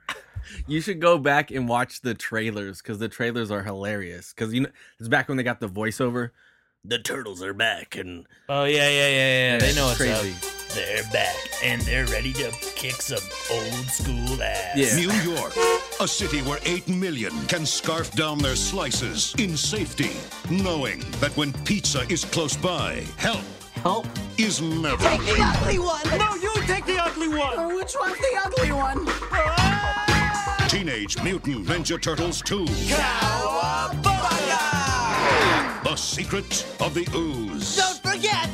[0.67, 4.33] you should go back and watch the trailers because the trailers are hilarious.
[4.33, 6.31] Because you know it's back when they got the voiceover.
[6.85, 9.57] The turtles are back, and Oh yeah, yeah, yeah, yeah.
[9.59, 10.31] They know it's what's crazy.
[10.31, 10.75] up.
[10.75, 13.21] They're back and they're ready to kick some
[13.51, 14.75] old school ass.
[14.75, 14.95] Yeah.
[14.95, 15.53] New York,
[16.01, 20.09] a city where 8 million can scarf down their slices in safety,
[20.49, 23.43] knowing that when pizza is close by, help
[23.75, 24.07] Help.
[24.37, 24.97] is never.
[25.03, 26.01] Take the ugly one!
[26.17, 27.59] No, you take the ugly one.
[27.59, 29.05] Or which one's the ugly one?
[30.83, 32.65] Teenage Mutant Ninja Turtles 2.
[35.85, 37.77] The Secret of the Ooze.
[37.77, 38.49] Don't forget,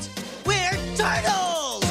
[0.46, 1.84] we're turtles!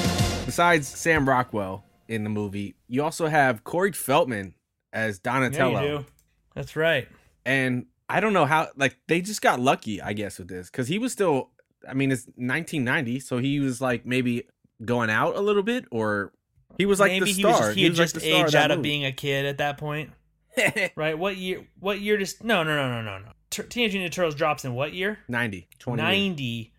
[0.47, 4.55] besides Sam Rockwell in the movie, you also have Corey Feldman
[4.93, 5.83] as Yeah, Donatello.
[5.83, 6.07] you do.
[6.55, 7.09] That's right.
[7.45, 10.87] and I don't know how like they just got lucky, I guess, with this because
[10.87, 11.51] he was still.
[11.89, 14.45] I mean, it's 1990, so he was like maybe
[14.85, 16.33] going out a little bit, or
[16.77, 17.51] he was like Maybe the he star.
[17.51, 18.89] was just, he had was just the star aged that out of movie.
[18.91, 20.11] being a kid at that point.
[20.97, 21.19] right?
[21.19, 21.67] What year?
[21.79, 22.17] What year?
[22.19, 23.33] Just no, no, no, no, no, no.
[23.51, 25.19] Tur- Teenage Mutant Ninja Turtles drops in what year?
[25.29, 26.73] 90, 20 90.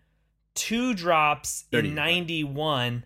[0.54, 1.88] Two drops 30.
[1.88, 3.04] in 91,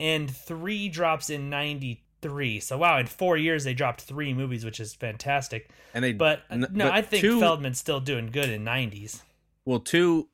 [0.00, 2.60] and three drops in 93.
[2.60, 5.70] So wow, in four years they dropped three movies, which is fantastic.
[5.94, 9.22] and they But n- no, but I think two, Feldman's still doing good in 90s.
[9.64, 10.28] Well, two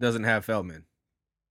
[0.00, 0.84] doesn't have Feldman.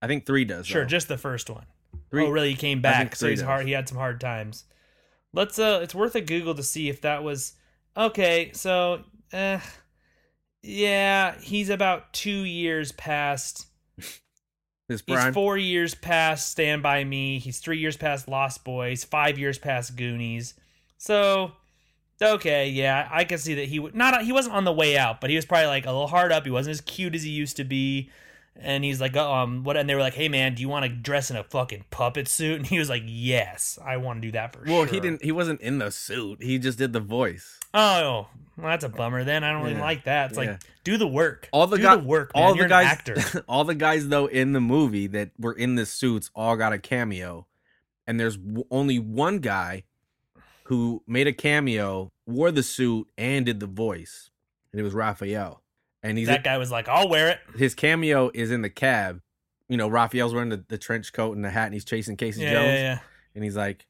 [0.02, 0.66] I think three does.
[0.66, 0.88] Sure, though.
[0.88, 1.66] just the first one.
[2.10, 2.50] Three- oh, really?
[2.50, 3.46] He came back, so he's does.
[3.48, 3.66] hard.
[3.68, 4.66] He had some hard times.
[5.34, 5.58] Let's.
[5.60, 7.54] Uh, it's worth a Google to see if that was
[7.96, 8.52] okay.
[8.54, 9.60] So, uh,
[10.62, 13.68] yeah, he's about two years past.
[14.88, 17.40] his He's four years past Stand by Me.
[17.40, 19.04] He's three years past Lost Boys.
[19.04, 20.54] Five years past Goonies.
[20.98, 21.54] So,
[22.22, 24.24] okay, yeah, I can see that he would not.
[24.24, 26.44] He wasn't on the way out, but he was probably like a little hard up.
[26.44, 28.10] He wasn't as cute as he used to be.
[28.56, 29.78] And he's like, um, what?
[29.78, 32.28] And they were like, hey man, do you want to dress in a fucking puppet
[32.28, 32.58] suit?
[32.58, 34.76] And he was like, yes, I want to do that for well, sure.
[34.80, 35.24] Well, he didn't.
[35.24, 36.44] He wasn't in the suit.
[36.44, 37.58] He just did the voice.
[37.74, 39.24] Oh, well, that's a bummer.
[39.24, 40.32] Then I don't really Yeah, like that.
[40.32, 40.52] It's yeah.
[40.52, 41.48] like do the work.
[41.54, 42.36] All the do guy- the work.
[42.36, 42.44] Man.
[42.44, 43.44] all You're the guys, actor.
[43.48, 46.78] all the guys though in the movie that were in the suits all got a
[46.78, 47.48] cameo,
[48.06, 49.84] and there's w- only one guy
[50.66, 54.30] who made a cameo, wore the suit, and did the voice,
[54.72, 55.61] and it was Raphael.
[56.04, 57.40] And he's that guy was like, I'll wear it.
[57.56, 59.22] his cameo is in the cab.
[59.70, 62.42] You know, Raphael's wearing the, the trench coat and the hat, and he's chasing Casey
[62.42, 63.00] Yeah, Jones, yeah, yeah.
[63.36, 63.86] and he's like,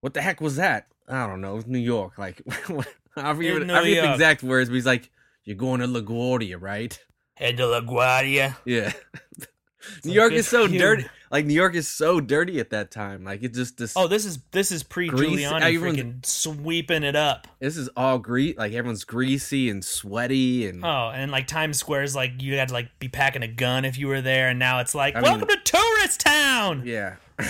[0.00, 0.88] "What the heck was that?
[1.08, 1.52] I don't know.
[1.52, 2.18] It was New York.
[2.18, 5.10] Like, I forget, I forget the exact words, but he's like,
[5.44, 6.98] "You're going to LaGuardia, right?"
[7.36, 8.56] Head to LaGuardia.
[8.66, 8.92] Yeah.
[10.04, 10.78] New like, York is so you.
[10.78, 11.06] dirty.
[11.34, 13.24] Like New York is so dirty at that time.
[13.24, 13.94] Like it just this.
[13.96, 17.48] Oh, this is this is pre Giuliani freaking sweeping it up.
[17.58, 18.56] this is all grease.
[18.56, 22.74] Like everyone's greasy and sweaty and Oh, and like Times Square's like you had to
[22.74, 25.24] like be packing a gun if you were there, and now it's like I mean-
[25.40, 26.82] welcome to tourist town.
[26.86, 27.16] yeah.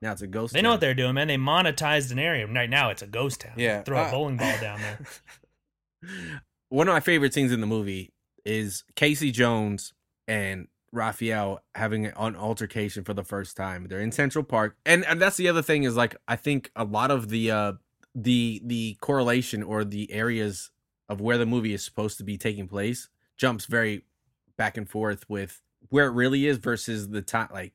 [0.00, 0.54] now it's a ghost.
[0.54, 1.26] They know what they're doing, man.
[1.26, 2.46] They monetized an area.
[2.46, 3.54] Right now, it's a ghost town.
[3.56, 4.98] Yeah, throw a uh, bowling ball down there.
[6.68, 8.12] One of my favorite scenes in the movie
[8.44, 9.92] is Casey Jones
[10.28, 13.86] and Raphael having an altercation for the first time.
[13.88, 16.84] They're in Central Park, and, and that's the other thing is like I think a
[16.84, 17.72] lot of the uh
[18.14, 20.70] the the correlation or the areas
[21.08, 24.04] of where the movie is supposed to be taking place jumps very
[24.56, 27.74] back and forth with where it really is versus the time like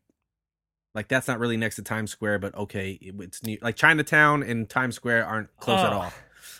[0.93, 4.43] like that's not really next to Times Square, but okay, it- it's new, like Chinatown
[4.43, 5.99] and Times Square aren't close at Oh.
[6.01, 6.13] all.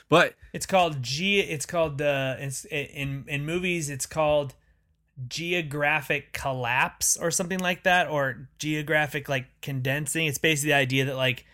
[0.10, 1.40] But It's called G.
[1.40, 3.90] It's called uh, it's in in movies.
[3.90, 4.54] It's called
[5.28, 10.28] geographic collapse or something like that, or geographic like condensing.
[10.28, 11.46] It's basically the idea that like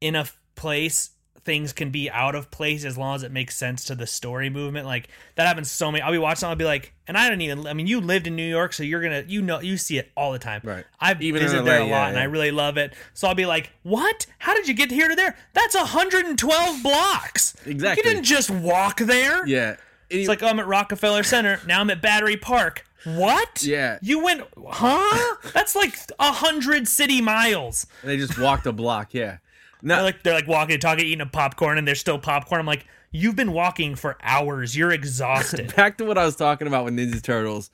[0.00, 1.10] in a place
[1.48, 4.50] things can be out of place as long as it makes sense to the story
[4.50, 4.84] movement.
[4.86, 6.02] Like that happens so many.
[6.02, 6.46] I'll be watching.
[6.46, 7.66] I'll be like, and I don't even.
[7.66, 10.10] I mean, you lived in New York, so you're gonna you know you see it
[10.14, 10.60] all the time.
[10.62, 10.84] Right.
[11.00, 12.22] I've Even visited there a lot, yeah, and yeah.
[12.22, 12.94] I really love it.
[13.14, 14.26] So I'll be like, what?
[14.38, 15.36] How did you get here to there?
[15.54, 17.54] That's 112 blocks.
[17.64, 18.02] Exactly.
[18.04, 19.46] You didn't just walk there.
[19.46, 19.76] yeah,
[20.10, 21.60] It's like, oh, I'm at Rockefeller Center.
[21.66, 22.84] Now I'm at Battery Park.
[23.04, 23.62] What?
[23.62, 23.98] Yeah.
[24.02, 25.36] You went, huh?
[25.54, 27.86] That's like a hundred city miles.
[28.02, 29.14] they just walked a block.
[29.14, 29.38] Yeah.
[29.82, 32.60] No, They're like they're like walking, talking, eating a popcorn, and there's still popcorn.
[32.60, 34.76] I'm like, you've been walking for hours.
[34.76, 35.72] You're exhausted.
[35.76, 37.70] back to what I was talking about with Ninja Turtles.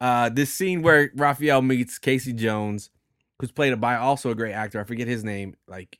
[0.00, 2.90] Uh, this scene where Raphael meets Casey Jones,
[3.40, 4.78] who's played by also a great actor.
[4.80, 5.98] I forget his name, like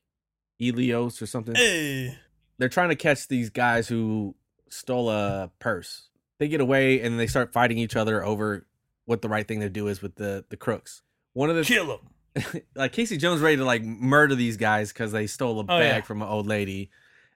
[0.60, 1.56] Elios or something.
[1.56, 2.10] Eh.
[2.58, 4.34] They're trying to catch these guys who
[4.68, 6.08] stole a purse.
[6.38, 8.66] They get away and they start fighting each other over
[9.06, 11.02] what the right thing to do is with the the crooks.
[11.32, 11.86] One of the Kill
[12.34, 12.62] them.
[12.74, 15.80] like Casey Jones ready to like murder these guys because they stole a Oh, bag
[15.80, 16.00] yeah.
[16.02, 16.90] from an old lady,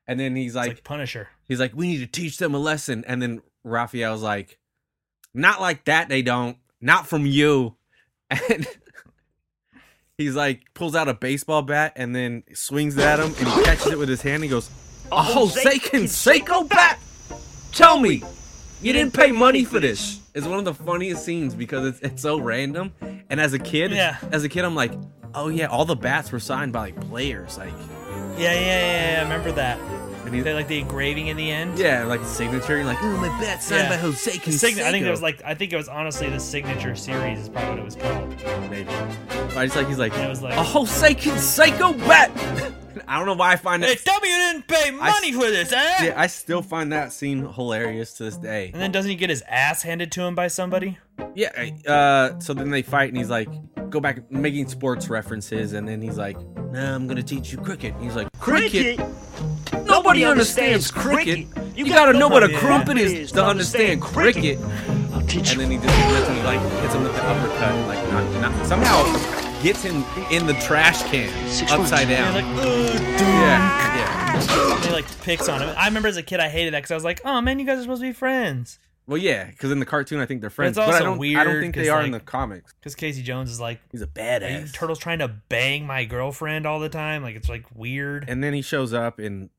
[0.06, 1.28] and then he's like, like Punisher.
[1.48, 4.58] he's like, we need to teach them a lesson, and then Raphael's like,
[5.32, 7.76] not like that, they don't, not from you,
[8.30, 8.66] and
[10.18, 13.62] he's like pulls out a baseball bat and then swings it at him, and he
[13.64, 14.36] catches it with his hand.
[14.36, 14.68] And he goes,
[15.10, 16.98] a Jose Canseco bat.
[17.72, 18.22] Tell me,
[18.82, 20.20] you didn't pay money for this.
[20.34, 22.92] It's one of the funniest scenes because it's it's so random.
[23.28, 24.16] And as a kid, Yeah.
[24.32, 24.92] as a kid, I'm like,
[25.34, 27.72] oh yeah, all the bats were signed by like players, like,
[28.38, 29.20] Yeah, yeah, yeah, yeah.
[29.20, 29.78] I remember that.
[30.24, 31.78] and he, They like the engraving in the end.
[31.78, 32.76] yeah, like the signature.
[32.76, 33.88] You're like, oh my bat signed Yeah.
[33.90, 34.82] by Jose Canseco.
[34.82, 37.70] I think it was like I think it was honestly the signature series is probably
[37.70, 38.70] what it was called.
[38.70, 38.84] maybe.
[39.48, 42.30] But I just like he's like, And it was like- a Jose Canseco bat.
[43.10, 44.04] I don't know why I find Hey, that.
[44.04, 46.04] tell me you didn't pay money for this, eh?
[46.04, 48.70] Yeah, I still find that scene hilarious to this day.
[48.72, 50.96] And then doesn't he get his ass handed to him by somebody?
[51.34, 51.50] Yeah.
[51.88, 52.38] Uh.
[52.38, 53.48] So then they fight, and he's like,
[53.90, 56.36] go back, making sports references, and then he's like,
[56.70, 57.94] Nah, I'm gonna teach you cricket.
[58.00, 59.00] He's like, cricket.
[59.86, 61.48] Nobody understands cricket.
[61.74, 62.60] You, gotta know what a Yeah.
[62.60, 64.58] crumpet is to understand cricket.
[65.12, 65.60] I'll teach you.
[65.60, 68.52] And then he just hits him, like hits him with the uppercut, and, like not,
[68.52, 69.02] not, somehow
[69.62, 72.22] gets him in the trash can Six upside months.
[72.22, 72.36] down.
[72.36, 74.74] And like, "Ugh, yeah, yeah.
[74.76, 75.74] and he like picks on him.
[75.76, 77.66] I remember as a kid I hated that because I was like, oh man, you
[77.66, 78.78] guys are supposed to be friends.
[79.06, 81.08] Well, yeah, because in the cartoon I think they're friends, it's but I don't.
[81.08, 82.72] I don't weird think 'cause, they are like- in the comics.
[82.74, 84.72] Because Casey Jones is like, He's a are you badass.
[84.72, 87.22] turtles trying to bang my girlfriend all the time?
[87.22, 88.26] Like it's like weird.
[88.28, 89.50] And then he shows up in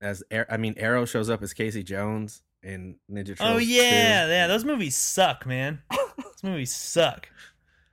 [0.00, 3.40] as I mean Arrow shows up as Casey Jones in Ninja oh, Turtles.
[3.56, 3.64] oh 2.
[3.66, 4.46] yeah, yeah.
[4.46, 5.82] Those movies suck, man.
[6.16, 7.28] those movies suck.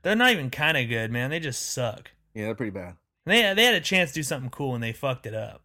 [0.04, 1.30] They're not even kind of good, man.
[1.32, 2.12] They just suck.
[2.34, 2.96] yeah, they're pretty bad.
[3.26, 5.62] They they had a chance to do something cool and they fucked it up.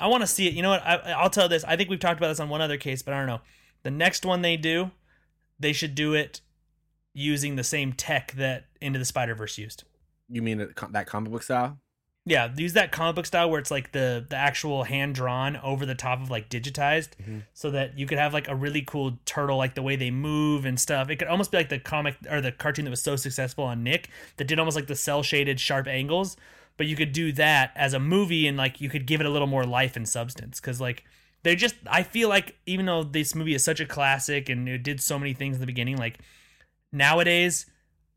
[0.00, 0.54] I want to see it.
[0.54, 0.82] You know what?
[0.84, 1.62] I, I'll tell this.
[1.64, 3.40] I think we've talked about this on one other case, but I don't know.
[3.84, 4.90] The next one they do,
[5.60, 6.40] they should do it
[7.12, 9.84] using the same tech that Into the Spider Verse used.
[10.28, 11.78] You mean that comic book style?
[12.26, 15.84] Yeah, use that comic book style where it's like the the actual hand drawn over
[15.84, 17.40] the top of like digitized, mm-hmm.
[17.52, 20.64] so that you could have like a really cool turtle, like the way they move
[20.64, 21.10] and stuff.
[21.10, 23.82] It could almost be like the comic or the cartoon that was so successful on
[23.82, 24.08] Nick
[24.38, 26.36] that did almost like the cell shaded sharp angles.
[26.76, 29.30] But you could do that as a movie and like you could give it a
[29.30, 31.04] little more life and substance because like
[31.42, 34.82] they're just I feel like even though this movie is such a classic and it
[34.82, 36.18] did so many things in the beginning, like
[36.90, 37.66] nowadays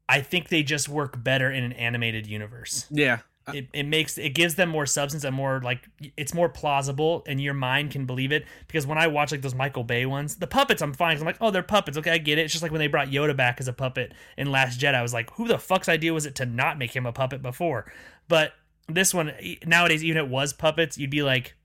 [0.09, 3.19] I think they just work better in an animated universe Yeah.
[3.53, 7.41] It, it makes it gives them more substance and more like it's more plausible and
[7.41, 8.45] your mind can believe it.
[8.67, 11.37] Because when i watch like those michael bay ones the puppets i'm fine i'm like
[11.41, 11.97] oh they're puppets.
[11.97, 12.43] Okay i get it.
[12.43, 15.01] It's just like when they brought yoda back as a puppet in last jedi i
[15.01, 17.91] was like who the fuck's idea was it to not make him a puppet before?
[18.27, 18.53] But
[18.87, 19.33] this one
[19.65, 21.55] nowadays even if it was puppets you'd be like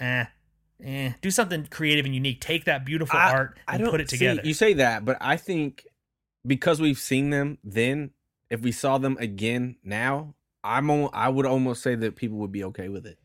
[0.00, 0.26] eh
[0.84, 1.12] eh.
[1.22, 2.40] Do something creative and unique.
[2.40, 4.42] Take that beautiful I- art and put it see, together.
[4.44, 5.86] you say that, but I think
[6.46, 8.10] because we've seen them then,
[8.50, 10.34] if we saw them again now,
[10.66, 13.18] I'm I would almost say that people would be okay with it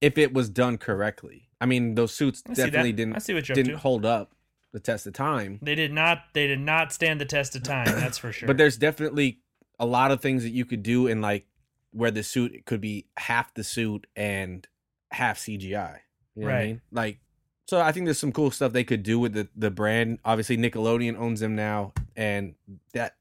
[0.00, 1.48] if it was done correctly.
[1.60, 3.78] I mean, those suits I definitely didn't I see what you're up didn't to.
[3.78, 4.34] hold up
[4.72, 5.58] the test of time.
[5.62, 8.56] they did not they did not stand the test of time that's for sure But
[8.56, 9.40] there's definitely
[9.78, 11.46] a lot of things that you could do in like
[11.92, 14.66] where the suit could be half the suit and
[15.10, 15.60] half CGI.
[16.34, 16.66] You know what I Right.
[16.68, 16.80] mean?
[16.90, 17.18] Like
[17.68, 20.18] so I think there's some cool stuff they could do with the the brand.
[20.24, 22.54] Obviously Nickelodeon owns them now and
[22.94, 23.16] that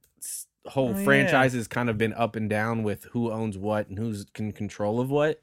[0.68, 1.04] whole Oh, yeah.
[1.04, 4.52] franchise has kind of been up and down with who owns what and who's in
[4.52, 5.42] control of what.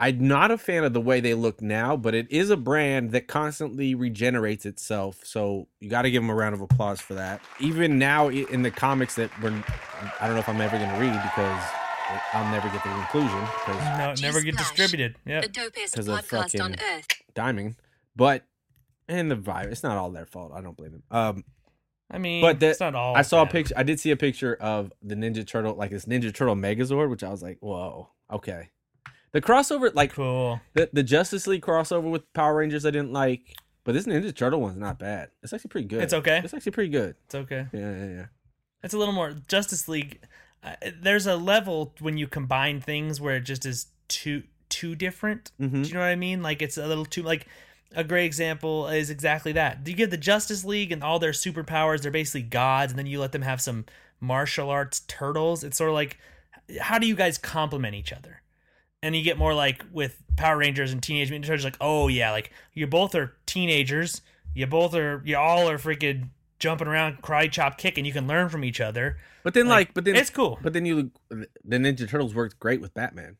[0.00, 3.12] I'm not a fan of the way they look now, but it is a brand
[3.12, 5.20] that constantly regenerates itself.
[5.24, 7.40] So you got to give them a round of applause for that.
[7.60, 9.50] Even now in the comics that we're,
[10.20, 11.62] I don't know if I'm ever going to read because
[12.32, 15.16] I'll never get the conclusion because No, it never get distributed.
[15.24, 15.42] Yeah.
[15.42, 17.06] The dopest 'Cause of podcast on earth.
[17.34, 17.76] Diamond,
[18.16, 18.44] but
[19.08, 19.66] and the vibe.
[19.66, 20.52] It's not all their fault.
[20.54, 21.02] I don't blame them.
[21.10, 21.44] Um,
[22.10, 23.16] I mean, but the, it's not all.
[23.16, 23.74] I saw a picture.
[23.76, 27.24] I did see a picture of the Ninja Turtle, like this Ninja Turtle Megazord, which
[27.24, 28.68] I was like, whoa, okay.
[29.32, 30.60] The crossover, like Cool.
[30.74, 34.60] the the Justice League crossover with Power Rangers, I didn't like, but this Ninja Turtle
[34.60, 35.30] one's not bad.
[35.42, 36.02] It's actually pretty good.
[36.02, 36.40] It's okay?
[36.44, 37.16] It's actually pretty good.
[37.26, 37.66] It's okay.
[37.72, 38.26] Yeah, yeah, yeah.
[38.84, 40.20] It's a little more Justice League.
[40.62, 45.50] Uh, there's a level when you combine things where it just is too too different.
[45.60, 45.82] Mhm.
[45.82, 46.42] Do you know what I mean?
[46.42, 47.46] Like it's a little too like
[47.94, 49.86] a great example is exactly that.
[49.86, 53.20] You give the Justice League and all their superpowers, they're basically gods, and then you
[53.20, 53.86] let them have some
[54.20, 55.64] martial arts turtles.
[55.64, 56.18] It's sort of like
[56.80, 58.42] how do you guys complement each other?
[59.02, 62.08] And you get more like with Power Rangers and Teenage Mutant Ninja Turtles, like, oh
[62.08, 64.22] yeah, like you both are teenagers,
[64.54, 68.04] you both are, you all are freaking jumping around, cry, chop, kicking.
[68.06, 69.18] You can learn from each other.
[69.42, 70.58] But then, like, but then it's cool.
[70.62, 73.36] But then you, the Ninja Turtles worked great with Batman.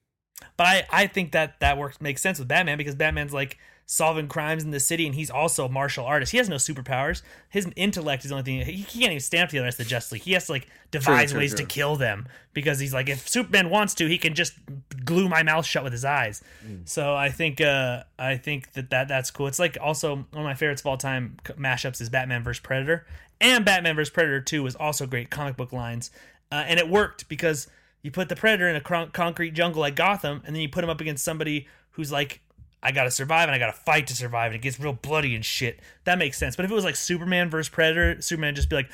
[0.59, 3.57] But I, I think that that works makes sense with Batman because Batman's like
[3.87, 6.33] solving crimes in the city and he's also a martial artist.
[6.33, 7.23] He has no superpowers.
[7.51, 8.75] His intellect is the only thing.
[8.75, 10.23] He, can't even stand up to the rest of the Justice League.
[10.23, 11.65] He has to like devise true, ways true.
[11.65, 14.55] to kill them because he's like, if Superman wants to, he can just
[15.05, 16.43] glue my mouth shut with his eyes.
[16.67, 16.89] Mm.
[16.89, 19.47] So I think uh I think that, that that's cool.
[19.47, 23.07] It's like also one of my favorites of all time mashups is Batman vs Predator
[23.41, 26.11] and Batman vs Predator 2 was also great comic book lines.
[26.51, 27.69] Uh, and it worked because
[28.03, 30.85] you put the predator in a cron- concrete jungle like Gotham, and then you put
[30.85, 32.41] him up against somebody who's like,
[32.85, 35.45] I gotta survive and I gotta fight to survive, and it gets real bloody and
[35.45, 35.81] shit.
[36.05, 36.55] That makes sense.
[36.55, 38.91] But if it was like Superman versus Predator, Superman just be like,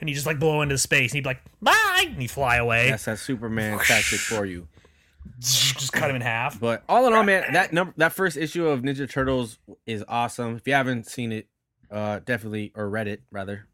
[0.00, 2.56] and he just like blow into space, and he'd be like, bye, and he'd fly
[2.56, 4.68] away, That's that Superman tactic for you.
[5.40, 6.60] just cut him in half.
[6.60, 10.56] But all in all, man, that number, that first issue of Ninja Turtles is awesome.
[10.56, 11.48] If you haven't seen it,
[11.90, 13.66] uh, definitely or read it rather,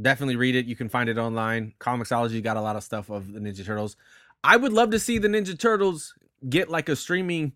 [0.00, 0.66] definitely read it.
[0.66, 1.74] You can find it online.
[1.80, 3.96] Comixology got a lot of stuff of the Ninja Turtles.
[4.42, 6.14] I would love to see the Ninja Turtles
[6.48, 7.52] get like a streaming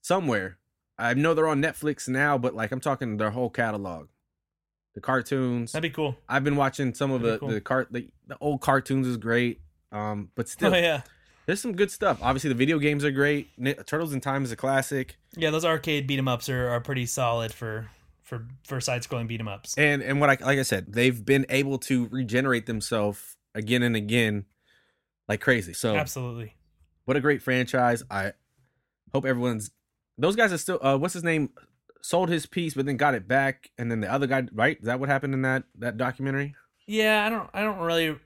[0.00, 0.58] somewhere.
[1.02, 4.08] I know they're on Netflix now, but like I'm talking their whole catalog,
[4.94, 5.72] the cartoons.
[5.72, 6.16] That'd be cool.
[6.28, 7.48] I've been watching some of the That'd cool.
[7.50, 9.60] the cart the, the old cartoons is great.
[9.90, 11.02] Um, but still, Oh yeah,
[11.46, 12.18] there's some good stuff.
[12.22, 13.48] Obviously, the video games are great.
[13.86, 15.50] Turtles in Time is a classic, yeah.
[15.50, 17.90] Those arcade beat 'em ups are, are pretty solid for
[18.22, 19.76] for for side scrolling beat 'em ups.
[19.76, 23.96] and and what I like I said, they've been able to regenerate themselves again and
[23.96, 24.46] again,
[25.28, 25.74] like crazy.
[25.74, 26.54] So Absolutely.
[27.04, 28.02] what a great franchise!
[28.10, 28.32] I
[29.12, 29.70] hope everyone's
[30.18, 30.78] those guys are still.
[30.82, 31.50] Uh, what's his name?
[32.02, 34.76] Sold his piece, but then got it back, and then the other guy, right?
[34.78, 36.54] Is that what happened in that that documentary?
[36.86, 37.48] Yeah, I don't.
[37.54, 38.16] I don't really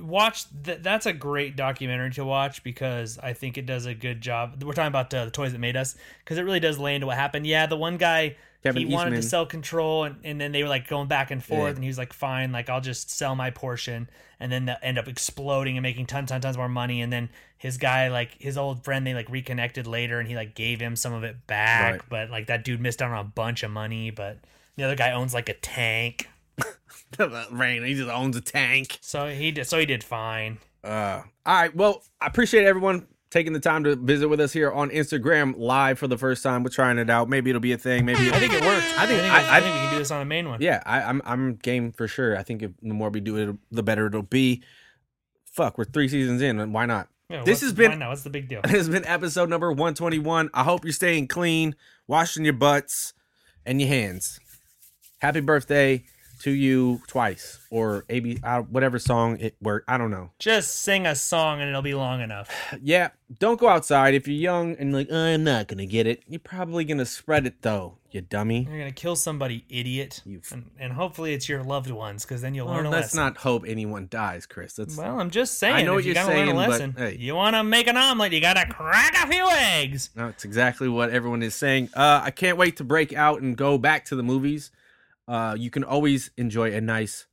[0.00, 0.46] watch.
[0.64, 4.62] Th- that's a great documentary to watch because I think it does a good job.
[4.62, 7.06] We're talking about uh, the toys that made us because it really does lay into
[7.06, 7.46] what happened.
[7.46, 10.68] Yeah, the one guy Kevin he wanted to sell control, and, and then they were
[10.68, 11.74] like going back and forth, Yeah.
[11.76, 14.98] and he was like, "Fine, like I'll just sell my portion," and then that end
[14.98, 17.00] up exploding and making tons, tons, tons more money.
[17.00, 20.54] And then his guy, like his old friend, they like reconnected later, and he like
[20.56, 22.02] gave him some of it back, Right.
[22.08, 24.10] but like that dude missed out on a bunch of money.
[24.10, 24.38] But
[24.76, 26.28] the other guy owns like a tank,
[27.50, 28.98] Rain, he just owns a tank.
[29.00, 29.66] so he did.
[29.66, 30.58] So he did fine.
[30.84, 31.74] Uh, all right.
[31.74, 35.98] Well, I appreciate everyone taking the time to visit with us here on Instagram live
[35.98, 36.62] for the first time.
[36.62, 37.28] We're trying it out.
[37.28, 38.04] Maybe it'll be a thing.
[38.04, 38.86] Maybe I think it worked.
[38.98, 40.60] I think- I think, I- I, think we can do this on the main one.
[40.62, 42.36] Yeah, I, I'm I'm game for sure.
[42.38, 44.62] I think if the more we do it, the better it'll be.
[45.52, 47.08] Fuck, we're three seasons in, and why not?
[47.28, 48.08] Yeah, this has been why not?
[48.10, 48.60] What's the big deal?
[48.64, 50.48] this has been episode number 121.
[50.54, 51.74] I hope you're staying clean,
[52.06, 53.12] washing your butts
[53.66, 54.40] and your hands.
[55.18, 56.04] Happy birthday
[56.40, 59.90] to you twice, or AB, uh, whatever song it worked.
[59.90, 60.30] I don't know.
[60.38, 62.48] Just sing a song and it'll be long enough.
[62.82, 63.08] Yeah,
[63.38, 66.22] don't go outside if you're young and like I'm not gonna get it.
[66.28, 68.66] You're probably gonna spread it though, you dummy.
[68.68, 72.40] You're gonna kill somebody, idiot, You f- and, and hopefully it's your loved ones because
[72.40, 73.20] then you'll learn Well, a let's lesson.
[73.20, 74.74] not hope anyone dies, Chris.
[74.74, 75.74] That's Well, I'm just saying.
[75.74, 77.16] I know what you you're learn saying, a but, hey.
[77.18, 80.10] You want to make an omelet, you gotta crack a few eggs.
[80.14, 81.90] That's exactly what everyone is saying.
[81.94, 84.70] Uh, I can't wait to break out and go back to the movies.
[85.28, 87.26] Uh, you can always enjoy a nice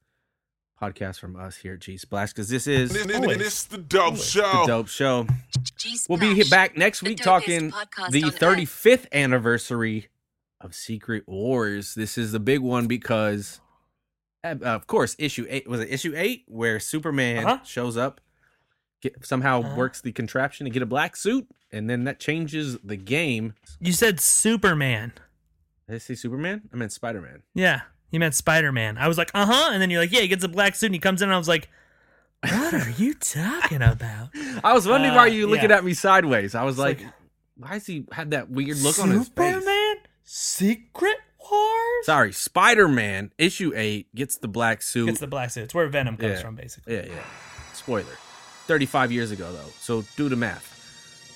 [0.82, 3.78] podcast from us here at G Splash because this is This, the this, this the
[3.78, 4.66] dope show.
[4.68, 5.26] dope show.
[5.78, 7.70] G-Splash, We'll be back next week dopest talking
[8.12, 8.40] the on earth.
[8.40, 10.10] 35th anniversary
[10.60, 11.96] of Secret Wars.
[11.96, 13.62] This is the big one because,
[14.44, 17.64] uh, of course, issue eight was it issue eight where Superman Uh-huh.
[17.64, 18.20] shows up,
[19.02, 19.76] get, somehow Uh-huh.
[19.78, 23.54] works the contraption to get a black suit, and then that changes the game.
[23.80, 25.14] You said Superman.
[25.88, 26.64] Did I say Superman?
[26.74, 27.44] I meant Spider Man.
[27.54, 27.82] Yeah,
[28.12, 28.98] you meant Spider Man.
[28.98, 30.88] I was like, uh huh, and then you're like, yeah, he gets a black suit
[30.88, 31.70] and he comes in, and I was like,
[32.42, 34.30] what are you talking about?
[34.64, 35.78] I was wondering Uh, why you looking yeah.
[35.78, 36.56] at me sideways.
[36.56, 37.14] I was like, like-
[37.58, 39.54] why has he had that weird look on his face?
[39.56, 39.96] Superman?
[40.24, 42.06] Secret Wars?
[42.06, 45.08] Sorry, Spider Man issue eight gets the black suit.
[45.10, 45.64] It's the black suit.
[45.66, 46.42] It's where Venom comes Yeah.
[46.42, 46.96] from, basically.
[46.96, 47.24] Yeah, yeah.
[47.74, 48.18] Spoiler.
[48.68, 49.70] 35 years ago, though.
[49.80, 50.75] So do the math.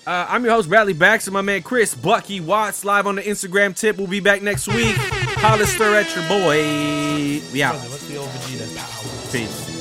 [0.07, 1.31] Uh, I'm your host, Bradley Baxter.
[1.31, 3.97] My man Chris Bucky Watts live on the Instagram tip.
[3.97, 4.95] We'll be back next week.
[4.97, 7.41] Hollister at your boy.
[7.53, 7.71] Yeah.
[7.71, 7.75] out.
[7.75, 9.31] What's the old Vegeta?
[9.31, 9.79] Peace.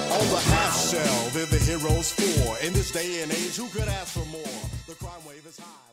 [0.00, 2.58] On the half shell, they're the heroes for.
[2.66, 4.42] In this day and age, who could ask for more?
[4.86, 5.87] The crime wave is high.